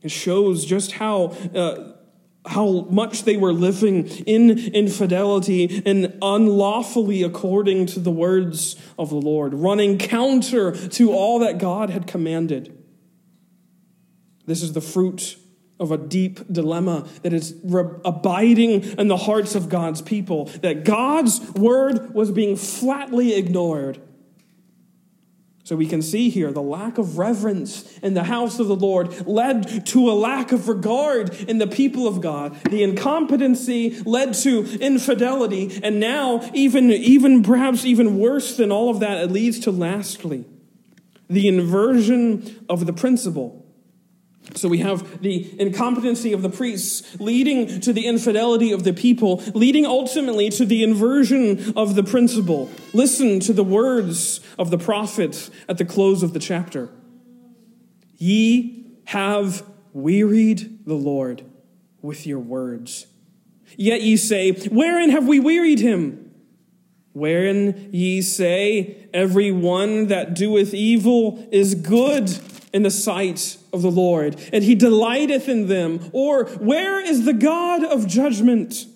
It 0.02 0.10
shows 0.10 0.66
just 0.66 0.92
how, 0.92 1.28
uh, 1.54 1.92
how 2.44 2.82
much 2.90 3.24
they 3.24 3.38
were 3.38 3.54
living 3.54 4.06
in 4.26 4.50
infidelity 4.50 5.82
and 5.86 6.18
unlawfully 6.20 7.22
according 7.22 7.86
to 7.86 8.00
the 8.00 8.10
words 8.10 8.76
of 8.98 9.08
the 9.08 9.16
Lord, 9.16 9.54
running 9.54 9.96
counter 9.96 10.76
to 10.88 11.12
all 11.12 11.38
that 11.38 11.56
God 11.56 11.88
had 11.88 12.06
commanded. 12.06 12.76
This 14.44 14.62
is 14.62 14.74
the 14.74 14.82
fruit 14.82 15.38
of 15.80 15.90
a 15.90 15.96
deep 15.96 16.40
dilemma 16.52 17.08
that 17.22 17.32
is 17.32 17.56
re- 17.64 17.98
abiding 18.04 18.82
in 18.98 19.08
the 19.08 19.16
hearts 19.16 19.54
of 19.54 19.68
God's 19.68 20.02
people, 20.02 20.44
that 20.60 20.84
God's 20.84 21.40
word 21.52 22.14
was 22.14 22.30
being 22.30 22.54
flatly 22.54 23.34
ignored. 23.34 24.00
So 25.64 25.76
we 25.76 25.86
can 25.86 26.02
see 26.02 26.30
here 26.30 26.50
the 26.52 26.60
lack 26.60 26.98
of 26.98 27.16
reverence 27.16 27.98
in 27.98 28.14
the 28.14 28.24
house 28.24 28.58
of 28.58 28.66
the 28.66 28.74
Lord 28.74 29.26
led 29.26 29.86
to 29.86 30.10
a 30.10 30.12
lack 30.12 30.50
of 30.50 30.68
regard 30.68 31.32
in 31.48 31.58
the 31.58 31.66
people 31.66 32.08
of 32.08 32.20
God. 32.20 32.56
The 32.64 32.82
incompetency 32.82 34.00
led 34.00 34.34
to 34.34 34.64
infidelity, 34.80 35.80
and 35.82 36.00
now, 36.00 36.50
even, 36.52 36.90
even 36.90 37.44
perhaps 37.44 37.84
even 37.84 38.18
worse 38.18 38.56
than 38.56 38.72
all 38.72 38.90
of 38.90 38.98
that, 39.00 39.18
it 39.18 39.30
leads 39.30 39.60
to 39.60 39.70
lastly 39.70 40.44
the 41.28 41.46
inversion 41.46 42.64
of 42.68 42.86
the 42.86 42.92
principle. 42.92 43.64
So 44.54 44.68
we 44.68 44.78
have 44.78 45.22
the 45.22 45.60
incompetency 45.60 46.32
of 46.32 46.42
the 46.42 46.48
priests 46.48 47.20
leading 47.20 47.80
to 47.80 47.92
the 47.92 48.06
infidelity 48.06 48.72
of 48.72 48.84
the 48.84 48.92
people, 48.92 49.42
leading 49.54 49.86
ultimately 49.86 50.50
to 50.50 50.64
the 50.64 50.82
inversion 50.82 51.72
of 51.76 51.94
the 51.94 52.02
principle. 52.02 52.70
Listen 52.92 53.40
to 53.40 53.52
the 53.52 53.64
words 53.64 54.40
of 54.58 54.70
the 54.70 54.78
prophet 54.78 55.50
at 55.68 55.78
the 55.78 55.84
close 55.84 56.22
of 56.22 56.32
the 56.32 56.38
chapter. 56.38 56.90
Ye 58.16 58.84
have 59.06 59.64
wearied 59.92 60.86
the 60.86 60.94
Lord 60.94 61.44
with 62.02 62.26
your 62.26 62.38
words. 62.38 63.06
Yet 63.76 64.02
ye 64.02 64.16
say, 64.16 64.52
Wherein 64.52 65.10
have 65.10 65.26
we 65.26 65.40
wearied 65.40 65.80
him? 65.80 66.32
Wherein 67.12 67.90
ye 67.92 68.22
say, 68.22 69.08
Every 69.12 69.50
one 69.50 70.08
that 70.08 70.34
doeth 70.34 70.74
evil 70.74 71.48
is 71.50 71.74
good 71.74 72.38
in 72.72 72.82
the 72.82 72.90
sight 72.90 73.56
of 73.72 73.82
the 73.82 73.90
Lord, 73.90 74.40
and 74.52 74.64
he 74.64 74.74
delighteth 74.74 75.48
in 75.48 75.68
them. 75.68 76.10
Or, 76.12 76.44
where 76.44 77.00
is 77.00 77.24
the 77.24 77.32
God 77.32 77.84
of 77.84 78.06
judgment? 78.06 78.86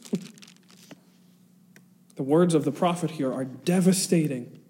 The 2.16 2.22
words 2.22 2.54
of 2.54 2.64
the 2.64 2.72
prophet 2.72 3.10
here 3.12 3.32
are 3.32 3.44
devastating, 3.44 4.60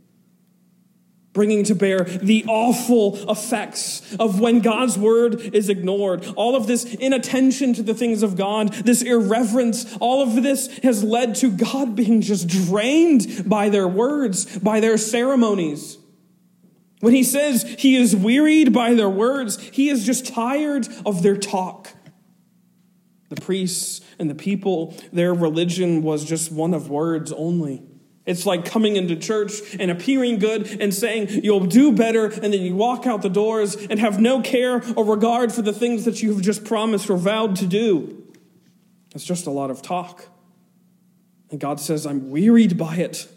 bringing 1.35 1.65
to 1.65 1.75
bear 1.75 2.05
the 2.05 2.45
awful 2.49 3.31
effects 3.31 4.15
of 4.17 4.41
when 4.41 4.61
God's 4.61 4.97
word 4.97 5.41
is 5.55 5.69
ignored. 5.69 6.27
All 6.37 6.57
of 6.57 6.67
this 6.67 6.85
inattention 6.85 7.75
to 7.75 7.83
the 7.83 7.93
things 7.93 8.23
of 8.23 8.37
God, 8.37 8.73
this 8.73 9.03
irreverence, 9.03 9.95
all 10.01 10.23
of 10.23 10.43
this 10.43 10.69
has 10.79 11.05
led 11.05 11.35
to 11.37 11.51
God 11.51 11.95
being 11.95 12.23
just 12.23 12.49
drained 12.49 13.49
by 13.49 13.69
their 13.69 13.89
words, 13.89 14.59
by 14.59 14.81
their 14.81 14.97
ceremonies. 14.97 15.99
When 17.05 17.13
he 17.13 17.23
says 17.23 17.65
he 17.79 17.97
is 17.97 18.17
wearied 18.17 18.73
by 18.73 18.95
their 18.95 19.11
words, 19.11 19.61
he 19.61 19.91
is 19.91 20.07
just 20.07 20.27
tired 20.27 20.89
of 21.05 21.23
their 21.23 21.37
talk. 21.37 21.91
The 23.29 23.39
priests 23.39 24.01
and 24.19 24.31
the 24.31 24.35
people, 24.35 24.97
their 25.13 25.35
religion 25.35 26.01
was 26.01 26.25
just 26.25 26.51
one 26.51 26.73
of 26.73 26.89
words 26.89 27.31
only. 27.31 27.83
It's 28.25 28.47
like 28.47 28.65
coming 28.65 28.97
into 28.97 29.17
church 29.17 29.53
and 29.79 29.91
appearing 29.91 30.39
good 30.39 30.81
and 30.81 30.95
saying 30.95 31.29
you'll 31.45 31.67
do 31.67 31.93
better, 31.93 32.25
and 32.25 32.55
then 32.55 32.63
you 32.63 32.75
walk 32.75 33.07
out 33.07 33.21
the 33.21 33.29
doors 33.29 33.75
and 33.75 34.01
have 34.01 34.19
no 34.19 34.41
care 34.41 34.83
or 34.97 35.05
regard 35.05 35.53
for 35.53 35.61
the 35.61 35.75
things 35.75 36.07
that 36.07 36.23
you 36.23 36.33
have 36.33 36.41
just 36.41 36.65
promised 36.65 37.11
or 37.11 37.19
vowed 37.19 37.57
to 37.57 37.67
do. 37.67 38.25
It's 39.15 39.27
just 39.27 39.47
a 39.47 39.51
lot 39.51 39.71
of 39.71 39.83
talk. 39.83 40.27
And 41.51 41.61
God 41.61 41.81
says, 41.81 42.07
I'm 42.07 42.31
wearied 42.31 42.79
by 42.79 42.97
it. 42.97 43.29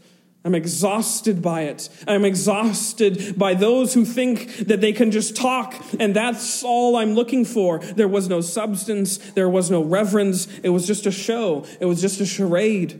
I'm 0.45 0.55
exhausted 0.55 1.41
by 1.41 1.63
it. 1.63 1.89
I'm 2.07 2.23
exhausted 2.23 3.37
by 3.37 3.53
those 3.53 3.93
who 3.93 4.05
think 4.05 4.55
that 4.67 4.79
they 4.79 4.93
can 4.93 5.11
just 5.11 5.35
talk 5.35 5.75
and 5.99 6.15
that's 6.15 6.63
all 6.63 6.95
I'm 6.95 7.15
looking 7.15 7.43
for. 7.43 7.79
There 7.79 8.07
was 8.07 8.29
no 8.29 8.39
substance. 8.39 9.17
There 9.17 9.49
was 9.49 9.69
no 9.69 9.83
reverence. 9.83 10.47
It 10.59 10.69
was 10.69 10.87
just 10.87 11.05
a 11.05 11.11
show. 11.11 11.65
It 11.81 11.85
was 11.85 11.99
just 11.99 12.21
a 12.21 12.25
charade. 12.25 12.93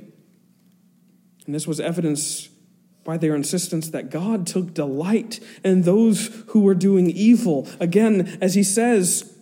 And 1.46 1.56
this 1.56 1.66
was 1.66 1.80
evidence 1.80 2.50
by 3.06 3.18
their 3.18 3.34
insistence 3.34 3.90
that 3.92 4.10
God 4.10 4.46
took 4.46 4.74
delight 4.74 5.40
in 5.64 5.84
those 5.84 6.28
who 6.48 6.60
were 6.60 6.76
doing 6.76 7.10
evil. 7.10 7.66
Again, 7.80 8.38
as 8.42 8.56
he 8.56 8.64
says, 8.64 9.37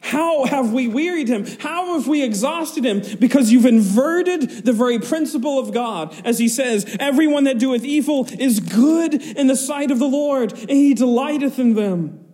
how 0.00 0.46
have 0.46 0.72
we 0.72 0.88
wearied 0.88 1.28
him? 1.28 1.46
How 1.60 1.94
have 1.94 2.08
we 2.08 2.22
exhausted 2.22 2.84
him? 2.84 3.02
Because 3.18 3.52
you've 3.52 3.66
inverted 3.66 4.64
the 4.64 4.72
very 4.72 4.98
principle 4.98 5.58
of 5.58 5.72
God. 5.72 6.14
As 6.24 6.38
he 6.38 6.48
says, 6.48 6.96
everyone 6.98 7.44
that 7.44 7.58
doeth 7.58 7.84
evil 7.84 8.26
is 8.38 8.60
good 8.60 9.14
in 9.14 9.46
the 9.46 9.56
sight 9.56 9.90
of 9.90 9.98
the 9.98 10.08
Lord, 10.08 10.52
and 10.52 10.70
he 10.70 10.94
delighteth 10.94 11.58
in 11.58 11.74
them. 11.74 12.29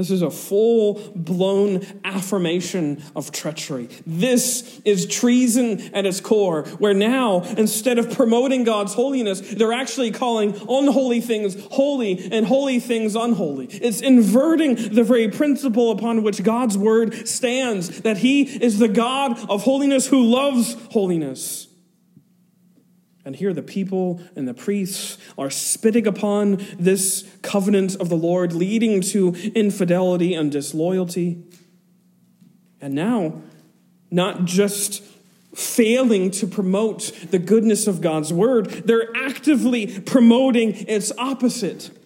This 0.00 0.10
is 0.10 0.22
a 0.22 0.30
full 0.30 0.94
blown 1.14 1.86
affirmation 2.06 3.02
of 3.14 3.32
treachery. 3.32 3.90
This 4.06 4.80
is 4.86 5.04
treason 5.04 5.94
at 5.94 6.06
its 6.06 6.22
core, 6.22 6.62
where 6.78 6.94
now, 6.94 7.42
instead 7.42 7.98
of 7.98 8.10
promoting 8.10 8.64
God's 8.64 8.94
holiness, 8.94 9.42
they're 9.42 9.74
actually 9.74 10.10
calling 10.10 10.54
unholy 10.54 11.20
things 11.20 11.54
holy 11.72 12.32
and 12.32 12.46
holy 12.46 12.80
things 12.80 13.14
unholy. 13.14 13.66
It's 13.66 14.00
inverting 14.00 14.94
the 14.94 15.04
very 15.04 15.28
principle 15.28 15.90
upon 15.90 16.22
which 16.22 16.42
God's 16.42 16.78
word 16.78 17.28
stands 17.28 18.00
that 18.00 18.16
He 18.16 18.44
is 18.44 18.78
the 18.78 18.88
God 18.88 19.38
of 19.50 19.64
holiness 19.64 20.06
who 20.06 20.24
loves 20.24 20.78
holiness. 20.92 21.69
And 23.30 23.36
here 23.36 23.52
the 23.52 23.62
people 23.62 24.20
and 24.34 24.48
the 24.48 24.54
priests 24.54 25.16
are 25.38 25.50
spitting 25.50 26.04
upon 26.04 26.66
this 26.80 27.24
covenant 27.42 27.94
of 27.94 28.08
the 28.08 28.16
Lord, 28.16 28.52
leading 28.52 29.00
to 29.02 29.36
infidelity 29.54 30.34
and 30.34 30.50
disloyalty. 30.50 31.40
And 32.80 32.92
now, 32.92 33.40
not 34.10 34.46
just 34.46 35.04
failing 35.54 36.32
to 36.32 36.48
promote 36.48 37.12
the 37.30 37.38
goodness 37.38 37.86
of 37.86 38.00
God's 38.00 38.32
word, 38.32 38.66
they're 38.66 39.16
actively 39.16 40.00
promoting 40.00 40.72
its 40.88 41.12
opposite. 41.16 41.96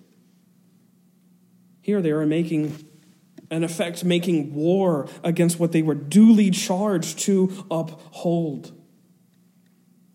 Here 1.80 2.02
they 2.02 2.10
are 2.10 2.26
making, 2.26 2.84
in 3.50 3.64
effect, 3.64 4.04
making 4.04 4.52
war 4.52 5.08
against 5.22 5.58
what 5.58 5.72
they 5.72 5.80
were 5.80 5.94
duly 5.94 6.50
charged 6.50 7.20
to 7.20 7.64
uphold. 7.70 8.72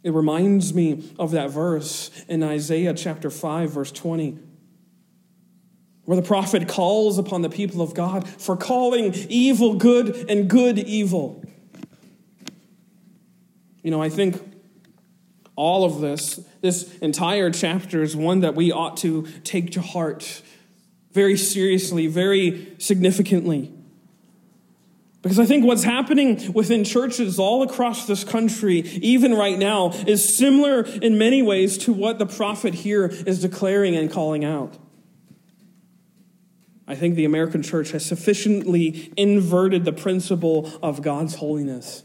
It 0.04 0.14
reminds 0.14 0.74
me 0.74 1.14
of 1.20 1.32
that 1.32 1.50
verse 1.50 2.10
in 2.28 2.42
Isaiah 2.42 2.94
chapter 2.94 3.30
5, 3.30 3.72
verse 3.72 3.92
20, 3.92 4.38
where 6.06 6.16
the 6.16 6.26
prophet 6.26 6.68
calls 6.68 7.18
upon 7.18 7.42
the 7.42 7.50
people 7.50 7.82
of 7.82 7.94
God 7.94 8.28
for 8.28 8.56
calling 8.56 9.14
evil 9.30 9.76
good 9.76 10.30
and 10.30 10.50
good 10.50 10.80
evil. 10.80 11.44
You 13.84 13.92
know, 13.92 14.02
I 14.02 14.10
think 14.10 14.42
all 15.56 15.84
of 15.84 16.00
this, 16.00 16.40
this 16.62 16.98
entire 17.00 17.52
chapter, 17.52 18.02
is 18.02 18.16
one 18.16 18.40
that 18.42 18.56
we 18.56 18.72
ought 18.72 18.98
to 18.98 19.28
take 19.44 19.72
to 19.72 19.82
heart 19.82 20.42
very 21.12 21.36
seriously, 21.36 22.08
very 22.08 22.76
significantly. 22.78 23.74
Because 25.22 25.38
I 25.38 25.46
think 25.46 25.66
what's 25.66 25.84
happening 25.84 26.54
within 26.54 26.86
churches 26.86 27.40
all 27.40 27.62
across 27.62 28.08
this 28.08 28.24
country, 28.24 28.80
even 28.80 29.34
right 29.34 29.60
now, 29.60 29.92
is 29.92 30.38
similar 30.38 30.84
in 30.84 31.18
many 31.18 31.42
ways 31.42 31.78
to 31.80 31.94
what 31.94 32.20
the 32.20 32.26
prophet 32.26 32.74
here 32.74 33.06
is 33.06 33.42
declaring 33.42 33.96
and 33.96 34.10
calling 34.10 34.46
out. 34.46 34.78
I 36.88 36.96
think 36.96 37.16
the 37.16 37.26
American 37.26 37.62
church 37.62 37.92
has 37.92 38.06
sufficiently 38.06 39.14
inverted 39.18 39.84
the 39.84 39.94
principle 39.94 40.72
of 40.82 41.02
God's 41.02 41.36
holiness. 41.36 42.04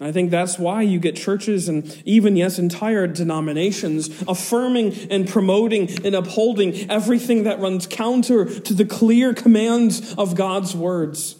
I 0.00 0.12
think 0.12 0.30
that's 0.30 0.58
why 0.58 0.80
you 0.80 0.98
get 0.98 1.16
churches 1.16 1.68
and 1.68 2.02
even, 2.06 2.36
yes, 2.36 2.58
entire 2.58 3.06
denominations 3.06 4.08
affirming 4.26 4.94
and 5.10 5.28
promoting 5.28 5.90
and 6.06 6.14
upholding 6.14 6.90
everything 6.90 7.42
that 7.42 7.60
runs 7.60 7.86
counter 7.86 8.46
to 8.60 8.72
the 8.72 8.86
clear 8.86 9.34
commands 9.34 10.14
of 10.14 10.36
God's 10.36 10.74
words. 10.74 11.36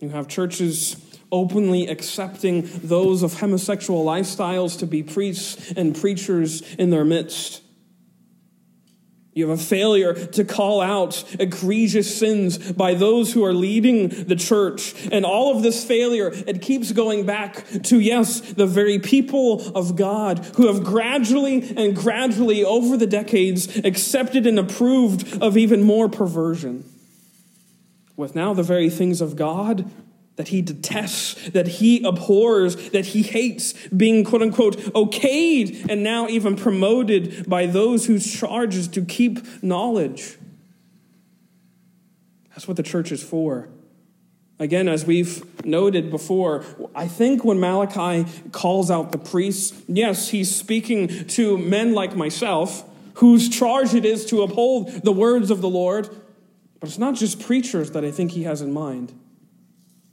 You 0.00 0.10
have 0.10 0.28
churches 0.28 0.96
openly 1.30 1.88
accepting 1.88 2.68
those 2.82 3.22
of 3.22 3.40
homosexual 3.40 4.04
lifestyles 4.04 4.78
to 4.78 4.86
be 4.86 5.02
priests 5.02 5.72
and 5.72 5.94
preachers 5.94 6.62
in 6.76 6.90
their 6.90 7.04
midst. 7.04 7.62
You 9.34 9.48
have 9.48 9.60
a 9.60 9.62
failure 9.62 10.14
to 10.14 10.44
call 10.44 10.80
out 10.80 11.22
egregious 11.38 12.18
sins 12.18 12.72
by 12.72 12.94
those 12.94 13.32
who 13.32 13.44
are 13.44 13.52
leading 13.52 14.08
the 14.08 14.34
church. 14.34 14.94
And 15.12 15.24
all 15.24 15.54
of 15.54 15.62
this 15.62 15.84
failure, 15.84 16.32
it 16.32 16.60
keeps 16.60 16.90
going 16.90 17.24
back 17.24 17.64
to, 17.84 18.00
yes, 18.00 18.40
the 18.40 18.66
very 18.66 18.98
people 18.98 19.60
of 19.76 19.94
God 19.94 20.40
who 20.56 20.66
have 20.66 20.82
gradually 20.82 21.72
and 21.76 21.94
gradually 21.94 22.64
over 22.64 22.96
the 22.96 23.06
decades 23.06 23.76
accepted 23.84 24.44
and 24.44 24.58
approved 24.58 25.40
of 25.40 25.56
even 25.56 25.84
more 25.84 26.08
perversion 26.08 26.84
with 28.18 28.34
now 28.34 28.52
the 28.52 28.64
very 28.64 28.90
things 28.90 29.22
of 29.22 29.36
God 29.36 29.88
that 30.36 30.48
he 30.48 30.60
detests, 30.60 31.50
that 31.50 31.66
he 31.66 32.02
abhors, 32.04 32.90
that 32.90 33.06
he 33.06 33.22
hates, 33.22 33.72
being 33.88 34.24
quote 34.24 34.42
unquote 34.42 34.76
okayed 34.76 35.88
and 35.88 36.02
now 36.02 36.28
even 36.28 36.54
promoted 36.54 37.48
by 37.48 37.64
those 37.66 38.06
whose 38.06 38.30
charge 38.30 38.74
is 38.74 38.88
to 38.88 39.04
keep 39.04 39.62
knowledge. 39.62 40.36
That's 42.50 42.68
what 42.68 42.76
the 42.76 42.82
church 42.82 43.12
is 43.12 43.22
for. 43.22 43.68
Again, 44.58 44.88
as 44.88 45.04
we've 45.04 45.64
noted 45.64 46.10
before, 46.10 46.64
I 46.94 47.06
think 47.06 47.44
when 47.44 47.60
Malachi 47.60 48.28
calls 48.50 48.90
out 48.90 49.12
the 49.12 49.18
priests, 49.18 49.80
yes, 49.86 50.30
he's 50.30 50.54
speaking 50.54 51.26
to 51.28 51.56
men 51.56 51.94
like 51.94 52.16
myself, 52.16 52.82
whose 53.14 53.48
charge 53.48 53.94
it 53.94 54.04
is 54.04 54.26
to 54.26 54.42
uphold 54.42 55.04
the 55.04 55.12
words 55.12 55.52
of 55.52 55.60
the 55.60 55.68
Lord 55.68 56.10
but 56.80 56.88
it's 56.88 56.98
not 56.98 57.14
just 57.14 57.40
preachers 57.40 57.90
that 57.92 58.04
I 58.04 58.10
think 58.10 58.32
he 58.32 58.44
has 58.44 58.60
in 58.60 58.72
mind. 58.72 59.12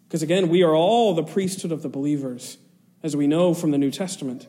Because 0.08 0.23
again, 0.23 0.49
we 0.49 0.63
are 0.63 0.75
all 0.75 1.13
the 1.13 1.23
priesthood 1.23 1.71
of 1.71 1.82
the 1.82 1.89
believers, 1.89 2.58
as 3.04 3.15
we 3.15 3.28
know 3.28 3.54
from 3.54 3.71
the 3.71 3.78
New 3.78 3.91
Testament. 3.91 4.47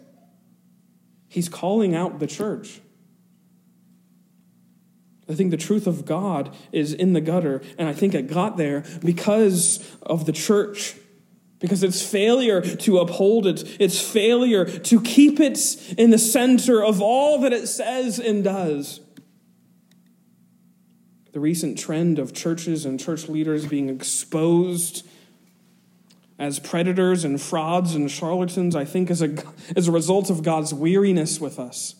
He's 1.28 1.48
calling 1.48 1.94
out 1.94 2.18
the 2.18 2.26
church. 2.26 2.80
I 5.28 5.34
think 5.34 5.50
the 5.50 5.56
truth 5.56 5.86
of 5.86 6.04
God 6.04 6.54
is 6.70 6.92
in 6.92 7.12
the 7.12 7.20
gutter, 7.20 7.60
and 7.78 7.88
I 7.88 7.92
think 7.92 8.14
it 8.14 8.28
got 8.28 8.56
there 8.56 8.84
because 9.04 9.96
of 10.02 10.24
the 10.24 10.32
church, 10.32 10.94
because 11.58 11.82
its 11.82 12.00
failure 12.00 12.60
to 12.60 12.98
uphold 12.98 13.46
it, 13.46 13.80
its 13.80 14.00
failure 14.00 14.64
to 14.64 15.00
keep 15.00 15.40
it 15.40 15.58
in 15.98 16.10
the 16.10 16.18
center 16.18 16.82
of 16.82 17.02
all 17.02 17.40
that 17.40 17.52
it 17.52 17.66
says 17.66 18.20
and 18.20 18.44
does 18.44 19.00
the 21.36 21.40
recent 21.40 21.78
trend 21.78 22.18
of 22.18 22.32
churches 22.32 22.86
and 22.86 22.98
church 22.98 23.28
leaders 23.28 23.66
being 23.66 23.90
exposed 23.90 25.06
as 26.38 26.58
predators 26.58 27.24
and 27.24 27.38
frauds 27.38 27.94
and 27.94 28.10
charlatans, 28.10 28.74
I 28.74 28.86
think, 28.86 29.10
is 29.10 29.20
a, 29.20 29.36
is 29.76 29.86
a 29.86 29.92
result 29.92 30.30
of 30.30 30.42
God's 30.42 30.72
weariness 30.72 31.38
with 31.38 31.58
us. 31.58 31.94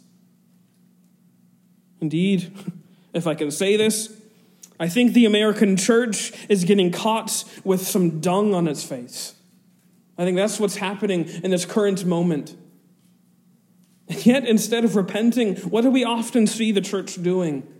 Indeed, 2.00 2.50
if 3.12 3.26
I 3.26 3.34
can 3.34 3.50
say 3.50 3.76
this, 3.76 4.10
I 4.80 4.88
think 4.88 5.12
the 5.12 5.26
American 5.26 5.76
church 5.76 6.32
is 6.48 6.64
getting 6.64 6.90
caught 6.90 7.44
with 7.62 7.86
some 7.86 8.20
dung 8.20 8.54
on 8.54 8.66
its 8.66 8.84
face. 8.84 9.34
I 10.16 10.24
think 10.24 10.38
that's 10.38 10.58
what's 10.58 10.76
happening 10.76 11.28
in 11.44 11.50
this 11.50 11.66
current 11.66 12.06
moment. 12.06 12.56
And 14.08 14.24
yet, 14.24 14.46
instead 14.46 14.86
of 14.86 14.96
repenting, 14.96 15.56
what 15.56 15.82
do 15.82 15.90
we 15.90 16.04
often 16.04 16.46
see 16.46 16.72
the 16.72 16.80
church 16.80 17.22
doing? 17.22 17.70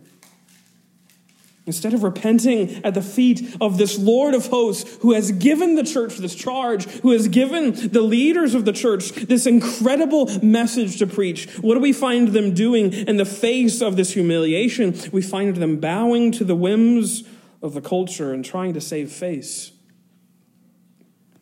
Instead 1.67 1.93
of 1.93 2.01
repenting 2.01 2.81
at 2.85 2.93
the 2.93 3.01
feet 3.01 3.57
of 3.59 3.77
this 3.77 3.99
Lord 3.99 4.33
of 4.33 4.47
hosts 4.47 4.97
who 5.01 5.11
has 5.11 5.33
given 5.33 5.75
the 5.75 5.83
church 5.83 6.15
this 6.15 6.33
charge, 6.33 6.85
who 7.01 7.11
has 7.11 7.27
given 7.27 7.89
the 7.89 8.01
leaders 8.01 8.55
of 8.55 8.63
the 8.63 8.71
church 8.71 9.11
this 9.11 9.45
incredible 9.45 10.27
message 10.41 10.97
to 10.99 11.05
preach, 11.05 11.45
what 11.59 11.73
do 11.73 11.81
we 11.81 11.91
find 11.91 12.29
them 12.29 12.53
doing 12.53 12.93
in 12.93 13.17
the 13.17 13.25
face 13.25 13.81
of 13.81 13.97
this 13.97 14.13
humiliation? 14.13 14.95
We 15.11 15.21
find 15.21 15.57
them 15.57 15.75
bowing 15.75 16.31
to 16.33 16.45
the 16.45 16.55
whims 16.55 17.23
of 17.61 17.73
the 17.73 17.81
culture 17.81 18.31
and 18.31 18.45
trying 18.45 18.73
to 18.73 18.81
save 18.81 19.11
face. 19.11 19.73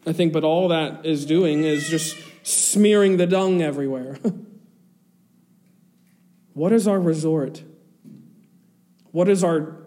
I 0.07 0.13
think, 0.13 0.33
but 0.33 0.43
all 0.43 0.69
that 0.69 1.05
is 1.05 1.27
doing 1.27 1.63
is 1.63 1.87
just 1.87 2.17
smearing 2.41 3.17
the 3.17 3.27
dung 3.27 3.61
everywhere. 3.61 4.17
what 6.53 6.73
is 6.73 6.87
our 6.87 6.99
resort? 6.99 7.61
What 9.11 9.29
is 9.29 9.43
our 9.43 9.84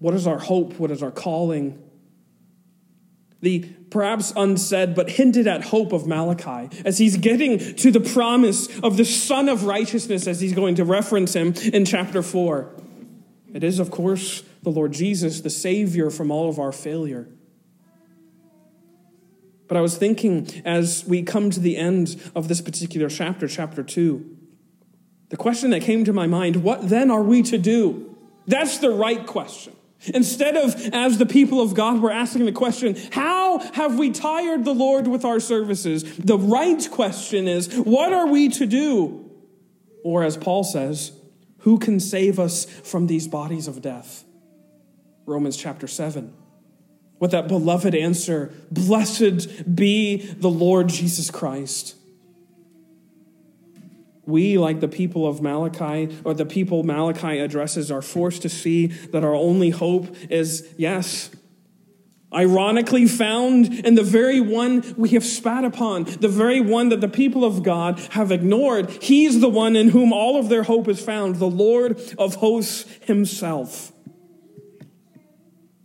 what 0.00 0.14
is 0.14 0.26
our 0.26 0.38
hope? 0.38 0.74
What 0.74 0.90
is 0.90 1.02
our 1.02 1.12
calling? 1.12 1.80
the 3.40 3.60
perhaps 3.90 4.32
unsaid 4.36 4.94
but 4.94 5.10
hinted 5.10 5.46
at 5.46 5.64
hope 5.64 5.92
of 5.92 6.06
Malachi 6.06 6.82
as 6.84 6.98
he's 6.98 7.16
getting 7.16 7.58
to 7.76 7.90
the 7.90 8.00
promise 8.00 8.68
of 8.80 8.96
the 8.96 9.04
Son 9.04 9.48
of 9.48 9.64
Righteousness 9.64 10.26
as 10.26 10.40
he's 10.40 10.52
going 10.52 10.76
to 10.76 10.84
reference 10.84 11.34
him 11.34 11.54
in 11.72 11.84
chapter 11.84 12.22
4. 12.22 12.70
It 13.52 13.64
is, 13.64 13.78
of 13.78 13.90
course, 13.90 14.42
the 14.62 14.70
Lord 14.70 14.92
Jesus, 14.92 15.40
the 15.40 15.50
Savior 15.50 16.10
from 16.10 16.30
all 16.30 16.48
of 16.48 16.58
our 16.58 16.72
failure. 16.72 17.28
But 19.66 19.76
I 19.76 19.80
was 19.80 19.96
thinking 19.96 20.48
as 20.64 21.04
we 21.06 21.22
come 21.22 21.50
to 21.50 21.60
the 21.60 21.76
end 21.76 22.20
of 22.34 22.48
this 22.48 22.60
particular 22.60 23.08
chapter, 23.08 23.48
chapter 23.48 23.82
2, 23.82 24.36
the 25.30 25.36
question 25.36 25.70
that 25.70 25.82
came 25.82 26.04
to 26.04 26.12
my 26.12 26.26
mind 26.26 26.56
what 26.56 26.88
then 26.88 27.10
are 27.10 27.22
we 27.22 27.42
to 27.42 27.58
do? 27.58 28.16
That's 28.46 28.78
the 28.78 28.90
right 28.90 29.26
question. 29.26 29.74
Instead 30.06 30.56
of, 30.56 30.74
as 30.94 31.18
the 31.18 31.26
people 31.26 31.60
of 31.60 31.74
God, 31.74 32.00
we're 32.00 32.10
asking 32.10 32.46
the 32.46 32.52
question, 32.52 32.96
how 33.12 33.58
have 33.58 33.98
we 33.98 34.10
tired 34.10 34.64
the 34.64 34.74
Lord 34.74 35.06
with 35.06 35.24
our 35.24 35.40
services? 35.40 36.16
The 36.16 36.38
right 36.38 36.88
question 36.90 37.46
is, 37.46 37.74
what 37.74 38.12
are 38.12 38.26
we 38.26 38.48
to 38.50 38.66
do? 38.66 39.30
Or 40.02 40.24
as 40.24 40.38
Paul 40.38 40.64
says, 40.64 41.12
who 41.58 41.78
can 41.78 42.00
save 42.00 42.38
us 42.38 42.64
from 42.64 43.06
these 43.06 43.28
bodies 43.28 43.68
of 43.68 43.82
death? 43.82 44.24
Romans 45.26 45.56
chapter 45.56 45.86
7. 45.86 46.32
With 47.18 47.32
that 47.32 47.48
beloved 47.48 47.94
answer, 47.94 48.54
blessed 48.70 49.76
be 49.76 50.16
the 50.16 50.48
Lord 50.48 50.88
Jesus 50.88 51.30
Christ. 51.30 51.94
We, 54.30 54.56
like 54.58 54.80
the 54.80 54.88
people 54.88 55.26
of 55.26 55.42
Malachi, 55.42 56.16
or 56.24 56.34
the 56.34 56.46
people 56.46 56.82
Malachi 56.82 57.38
addresses, 57.38 57.90
are 57.90 58.02
forced 58.02 58.42
to 58.42 58.48
see 58.48 58.86
that 58.86 59.24
our 59.24 59.34
only 59.34 59.70
hope 59.70 60.14
is, 60.30 60.72
yes, 60.78 61.30
ironically 62.32 63.06
found 63.06 63.74
in 63.80 63.96
the 63.96 64.02
very 64.02 64.40
one 64.40 64.94
we 64.96 65.10
have 65.10 65.24
spat 65.24 65.64
upon, 65.64 66.04
the 66.04 66.28
very 66.28 66.60
one 66.60 66.90
that 66.90 67.00
the 67.00 67.08
people 67.08 67.44
of 67.44 67.62
God 67.62 67.98
have 68.10 68.30
ignored. 68.30 68.90
He's 69.02 69.40
the 69.40 69.48
one 69.48 69.74
in 69.76 69.88
whom 69.88 70.12
all 70.12 70.38
of 70.38 70.48
their 70.48 70.62
hope 70.62 70.88
is 70.88 71.00
found, 71.04 71.36
the 71.36 71.50
Lord 71.50 72.00
of 72.18 72.36
hosts 72.36 72.86
himself. 73.02 73.92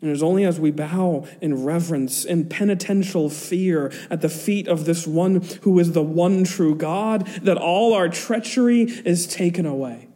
And 0.05 0.11
it 0.11 0.17
is 0.17 0.21
only 0.21 0.45
as 0.45 0.59
we 0.59 0.69
bow 0.69 1.25
in 1.41 1.63
reverence 1.63 2.25
in 2.25 2.47
penitential 2.47 3.27
fear 3.27 3.91
at 4.11 4.21
the 4.21 4.29
feet 4.29 4.67
of 4.67 4.85
this 4.85 5.07
one 5.07 5.41
who 5.63 5.79
is 5.79 5.93
the 5.93 6.03
one 6.03 6.43
true 6.43 6.75
God 6.75 7.25
that 7.41 7.57
all 7.57 7.95
our 7.95 8.07
treachery 8.07 8.83
is 8.83 9.25
taken 9.25 9.65
away. 9.65 10.07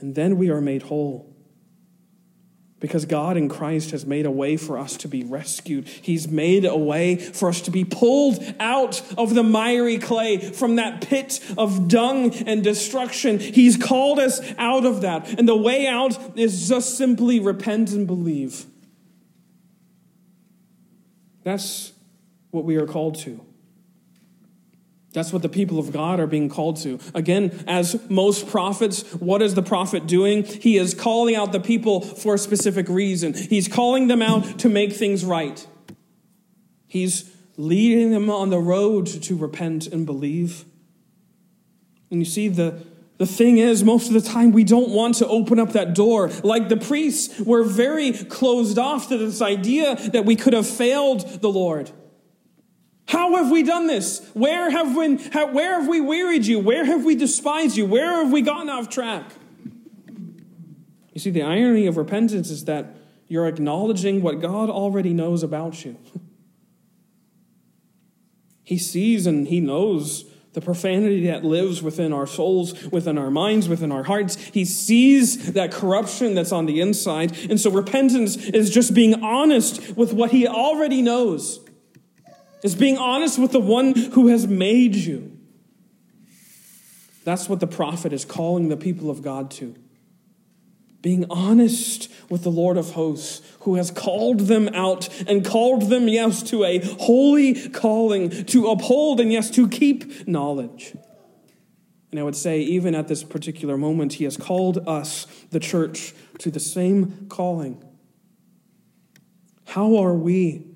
And 0.00 0.14
then 0.14 0.38
we 0.38 0.48
are 0.48 0.62
made 0.62 0.84
whole. 0.84 1.31
Because 2.82 3.04
God 3.04 3.36
in 3.36 3.48
Christ 3.48 3.92
has 3.92 4.04
made 4.04 4.26
a 4.26 4.30
way 4.30 4.56
for 4.56 4.76
us 4.76 4.96
to 4.98 5.08
be 5.08 5.22
rescued. 5.22 5.86
He's 5.86 6.26
made 6.26 6.64
a 6.64 6.76
way 6.76 7.14
for 7.14 7.48
us 7.48 7.60
to 7.60 7.70
be 7.70 7.84
pulled 7.84 8.42
out 8.58 9.00
of 9.16 9.36
the 9.36 9.44
miry 9.44 9.98
clay, 9.98 10.38
from 10.38 10.74
that 10.76 11.00
pit 11.00 11.38
of 11.56 11.86
dung 11.86 12.34
and 12.34 12.64
destruction. 12.64 13.38
He's 13.38 13.76
called 13.76 14.18
us 14.18 14.40
out 14.58 14.84
of 14.84 15.02
that. 15.02 15.38
And 15.38 15.48
the 15.48 15.56
way 15.56 15.86
out 15.86 16.36
is 16.36 16.68
just 16.68 16.98
simply 16.98 17.38
repent 17.38 17.92
and 17.92 18.04
believe. 18.04 18.66
That's 21.44 21.92
what 22.50 22.64
we 22.64 22.74
are 22.74 22.86
called 22.86 23.14
to. 23.20 23.46
That's 25.12 25.32
what 25.32 25.42
the 25.42 25.48
people 25.48 25.78
of 25.78 25.92
God 25.92 26.20
are 26.20 26.26
being 26.26 26.48
called 26.48 26.78
to. 26.82 26.98
Again, 27.14 27.64
as 27.66 28.00
most 28.08 28.48
prophets, 28.48 29.02
what 29.14 29.42
is 29.42 29.54
the 29.54 29.62
prophet 29.62 30.06
doing? 30.06 30.44
He 30.44 30.78
is 30.78 30.94
calling 30.94 31.36
out 31.36 31.52
the 31.52 31.60
people 31.60 32.00
for 32.00 32.34
a 32.34 32.38
specific 32.38 32.88
reason. 32.88 33.34
He's 33.34 33.68
calling 33.68 34.08
them 34.08 34.22
out 34.22 34.58
to 34.60 34.70
make 34.70 34.92
things 34.94 35.24
right. 35.24 35.66
He's 36.86 37.30
leading 37.58 38.10
them 38.10 38.30
on 38.30 38.48
the 38.48 38.58
road 38.58 39.06
to 39.06 39.36
repent 39.36 39.86
and 39.86 40.06
believe. 40.06 40.64
And 42.10 42.20
you 42.20 42.24
see, 42.24 42.48
the, 42.48 42.82
the 43.18 43.26
thing 43.26 43.58
is, 43.58 43.84
most 43.84 44.08
of 44.08 44.14
the 44.14 44.26
time, 44.26 44.52
we 44.52 44.64
don't 44.64 44.90
want 44.90 45.16
to 45.16 45.26
open 45.26 45.58
up 45.58 45.72
that 45.72 45.94
door. 45.94 46.30
Like 46.42 46.70
the 46.70 46.76
priests, 46.78 47.38
we're 47.38 47.64
very 47.64 48.12
closed 48.12 48.78
off 48.78 49.08
to 49.08 49.18
this 49.18 49.42
idea 49.42 49.94
that 50.10 50.24
we 50.24 50.36
could 50.36 50.54
have 50.54 50.66
failed 50.66 51.42
the 51.42 51.50
Lord. 51.50 51.90
How 53.12 53.36
have 53.36 53.50
we 53.50 53.62
done 53.62 53.88
this? 53.88 54.26
Where 54.32 54.70
have 54.70 54.96
we, 54.96 55.16
where 55.16 55.78
have 55.78 55.86
we 55.86 56.00
wearied 56.00 56.46
you? 56.46 56.58
Where 56.58 56.82
have 56.82 57.04
we 57.04 57.14
despised 57.14 57.76
you? 57.76 57.84
Where 57.84 58.24
have 58.24 58.32
we 58.32 58.40
gotten 58.40 58.70
off 58.70 58.88
track? 58.88 59.30
You 61.12 61.20
see, 61.20 61.28
the 61.28 61.42
irony 61.42 61.86
of 61.86 61.98
repentance 61.98 62.48
is 62.48 62.64
that 62.64 62.96
you're 63.28 63.46
acknowledging 63.46 64.22
what 64.22 64.40
God 64.40 64.70
already 64.70 65.12
knows 65.12 65.42
about 65.42 65.84
you. 65.84 65.98
He 68.64 68.78
sees 68.78 69.26
and 69.26 69.46
He 69.48 69.60
knows 69.60 70.24
the 70.54 70.62
profanity 70.62 71.26
that 71.26 71.44
lives 71.44 71.82
within 71.82 72.14
our 72.14 72.26
souls, 72.26 72.84
within 72.84 73.18
our 73.18 73.30
minds, 73.30 73.68
within 73.68 73.92
our 73.92 74.04
hearts. 74.04 74.36
He 74.36 74.64
sees 74.64 75.52
that 75.52 75.72
corruption 75.72 76.34
that's 76.34 76.52
on 76.52 76.64
the 76.64 76.80
inside. 76.80 77.36
And 77.50 77.60
so 77.60 77.70
repentance 77.70 78.36
is 78.36 78.70
just 78.70 78.94
being 78.94 79.22
honest 79.22 79.94
with 79.98 80.14
what 80.14 80.30
He 80.30 80.46
already 80.46 81.02
knows. 81.02 81.60
Is 82.62 82.74
being 82.76 82.96
honest 82.96 83.38
with 83.38 83.52
the 83.52 83.60
one 83.60 83.94
who 83.94 84.28
has 84.28 84.46
made 84.46 84.94
you. 84.94 85.36
That's 87.24 87.48
what 87.48 87.60
the 87.60 87.66
prophet 87.66 88.12
is 88.12 88.24
calling 88.24 88.68
the 88.68 88.76
people 88.76 89.10
of 89.10 89.22
God 89.22 89.50
to. 89.52 89.74
Being 91.00 91.26
honest 91.28 92.08
with 92.28 92.44
the 92.44 92.50
Lord 92.50 92.76
of 92.76 92.92
hosts, 92.92 93.42
who 93.60 93.74
has 93.74 93.90
called 93.90 94.40
them 94.40 94.68
out 94.68 95.08
and 95.28 95.44
called 95.44 95.90
them, 95.90 96.06
yes, 96.06 96.42
to 96.44 96.64
a 96.64 96.78
holy 96.78 97.68
calling, 97.70 98.30
to 98.46 98.68
uphold 98.68 99.18
and, 99.18 99.32
yes, 99.32 99.50
to 99.50 99.68
keep 99.68 100.28
knowledge. 100.28 100.96
And 102.12 102.20
I 102.20 102.22
would 102.22 102.36
say, 102.36 102.60
even 102.60 102.94
at 102.94 103.08
this 103.08 103.24
particular 103.24 103.76
moment, 103.76 104.14
he 104.14 104.24
has 104.24 104.36
called 104.36 104.86
us, 104.86 105.26
the 105.50 105.58
church, 105.58 106.14
to 106.38 106.50
the 106.50 106.60
same 106.60 107.26
calling. 107.28 107.82
How 109.64 109.96
are 109.96 110.14
we 110.14 110.71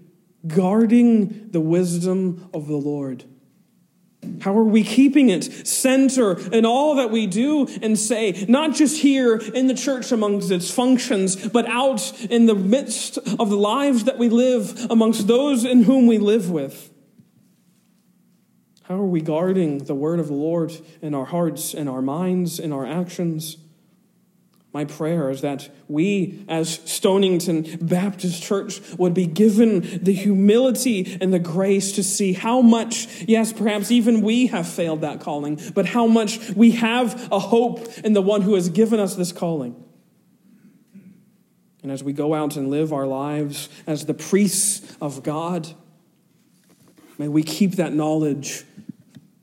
guarding 0.46 1.50
the 1.50 1.60
wisdom 1.60 2.48
of 2.52 2.66
the 2.66 2.76
Lord? 2.76 3.24
How 4.40 4.56
are 4.56 4.64
we 4.64 4.82
keeping 4.82 5.28
it 5.30 5.44
center 5.66 6.38
in 6.50 6.66
all 6.66 6.96
that 6.96 7.10
we 7.10 7.26
do 7.26 7.68
and 7.82 7.98
say, 7.98 8.44
not 8.48 8.74
just 8.74 9.00
here 9.00 9.36
in 9.36 9.66
the 9.66 9.74
church 9.74 10.12
amongst 10.12 10.50
its 10.50 10.70
functions, 10.70 11.48
but 11.48 11.66
out 11.66 12.12
in 12.24 12.46
the 12.46 12.54
midst 12.54 13.18
of 13.18 13.50
the 13.50 13.56
lives 13.56 14.04
that 14.04 14.18
we 14.18 14.28
live 14.28 14.86
amongst 14.90 15.26
those 15.26 15.64
in 15.64 15.84
whom 15.84 16.06
we 16.06 16.18
live 16.18 16.50
with? 16.50 16.90
How 18.84 18.96
are 18.96 19.06
we 19.06 19.20
guarding 19.20 19.78
the 19.78 19.94
word 19.94 20.20
of 20.20 20.28
the 20.28 20.34
Lord 20.34 20.72
in 21.02 21.12
our 21.14 21.24
hearts, 21.24 21.74
in 21.74 21.88
our 21.88 22.02
minds, 22.02 22.60
in 22.60 22.72
our 22.72 22.86
actions? 22.86 23.56
My 24.76 24.84
prayer 24.84 25.30
is 25.30 25.40
that 25.40 25.70
we, 25.88 26.44
as 26.50 26.80
Stonington 26.84 27.78
Baptist 27.80 28.42
Church, 28.42 28.78
would 28.98 29.14
be 29.14 29.26
given 29.26 30.04
the 30.04 30.12
humility 30.12 31.16
and 31.18 31.32
the 31.32 31.38
grace 31.38 31.92
to 31.92 32.02
see 32.02 32.34
how 32.34 32.60
much, 32.60 33.08
yes, 33.26 33.54
perhaps 33.54 33.90
even 33.90 34.20
we 34.20 34.48
have 34.48 34.68
failed 34.68 35.00
that 35.00 35.20
calling, 35.20 35.58
but 35.74 35.86
how 35.86 36.06
much 36.06 36.50
we 36.50 36.72
have 36.72 37.32
a 37.32 37.38
hope 37.38 37.88
in 38.00 38.12
the 38.12 38.20
one 38.20 38.42
who 38.42 38.52
has 38.52 38.68
given 38.68 39.00
us 39.00 39.14
this 39.14 39.32
calling. 39.32 39.82
And 41.82 41.90
as 41.90 42.04
we 42.04 42.12
go 42.12 42.34
out 42.34 42.56
and 42.56 42.68
live 42.68 42.92
our 42.92 43.06
lives 43.06 43.70
as 43.86 44.04
the 44.04 44.12
priests 44.12 44.94
of 45.00 45.22
God, 45.22 45.72
may 47.16 47.28
we 47.28 47.42
keep 47.42 47.76
that 47.76 47.94
knowledge 47.94 48.66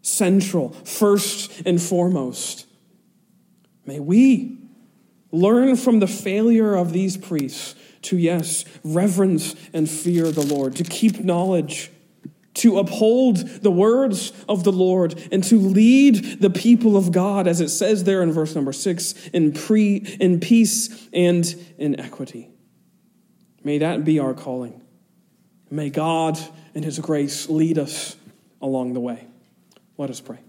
central, 0.03 0.73
first 0.85 1.63
and 1.65 1.81
foremost. 1.81 2.67
May 3.87 3.99
we 3.99 4.59
Learn 5.33 5.75
from 5.75 5.99
the 5.99 6.07
failure 6.07 6.75
of 6.75 6.93
these 6.93 7.17
priests 7.17 7.73
to, 8.03 8.17
yes, 8.17 8.65
reverence 8.83 9.55
and 9.73 9.89
fear 9.89 10.31
the 10.31 10.45
Lord, 10.45 10.75
to 10.75 10.83
keep 10.83 11.21
knowledge, 11.21 11.89
to 12.53 12.77
uphold 12.77 13.37
the 13.37 13.71
words 13.71 14.31
of 14.47 14.63
the 14.63 14.71
Lord, 14.71 15.19
and 15.31 15.43
to 15.45 15.57
lead 15.57 16.39
the 16.39 16.51
people 16.51 16.95
of 16.95 17.11
God, 17.11 17.47
as 17.47 17.61
it 17.61 17.69
says 17.69 18.03
there 18.03 18.21
in 18.21 18.31
verse 18.31 18.53
number 18.53 18.71
six, 18.71 19.13
in, 19.29 19.53
pre, 19.53 19.97
in 19.97 20.39
peace 20.39 21.07
and 21.11 21.43
in 21.79 21.99
equity. 21.99 22.51
May 23.63 23.79
that 23.79 24.05
be 24.05 24.19
our 24.19 24.35
calling. 24.35 24.83
May 25.71 25.89
God, 25.89 26.37
and 26.75 26.85
His 26.85 26.99
grace, 26.99 27.49
lead 27.49 27.79
us 27.79 28.15
along 28.61 28.93
the 28.93 28.99
way. 28.99 29.25
Let 29.97 30.11
us 30.11 30.21
pray. 30.21 30.42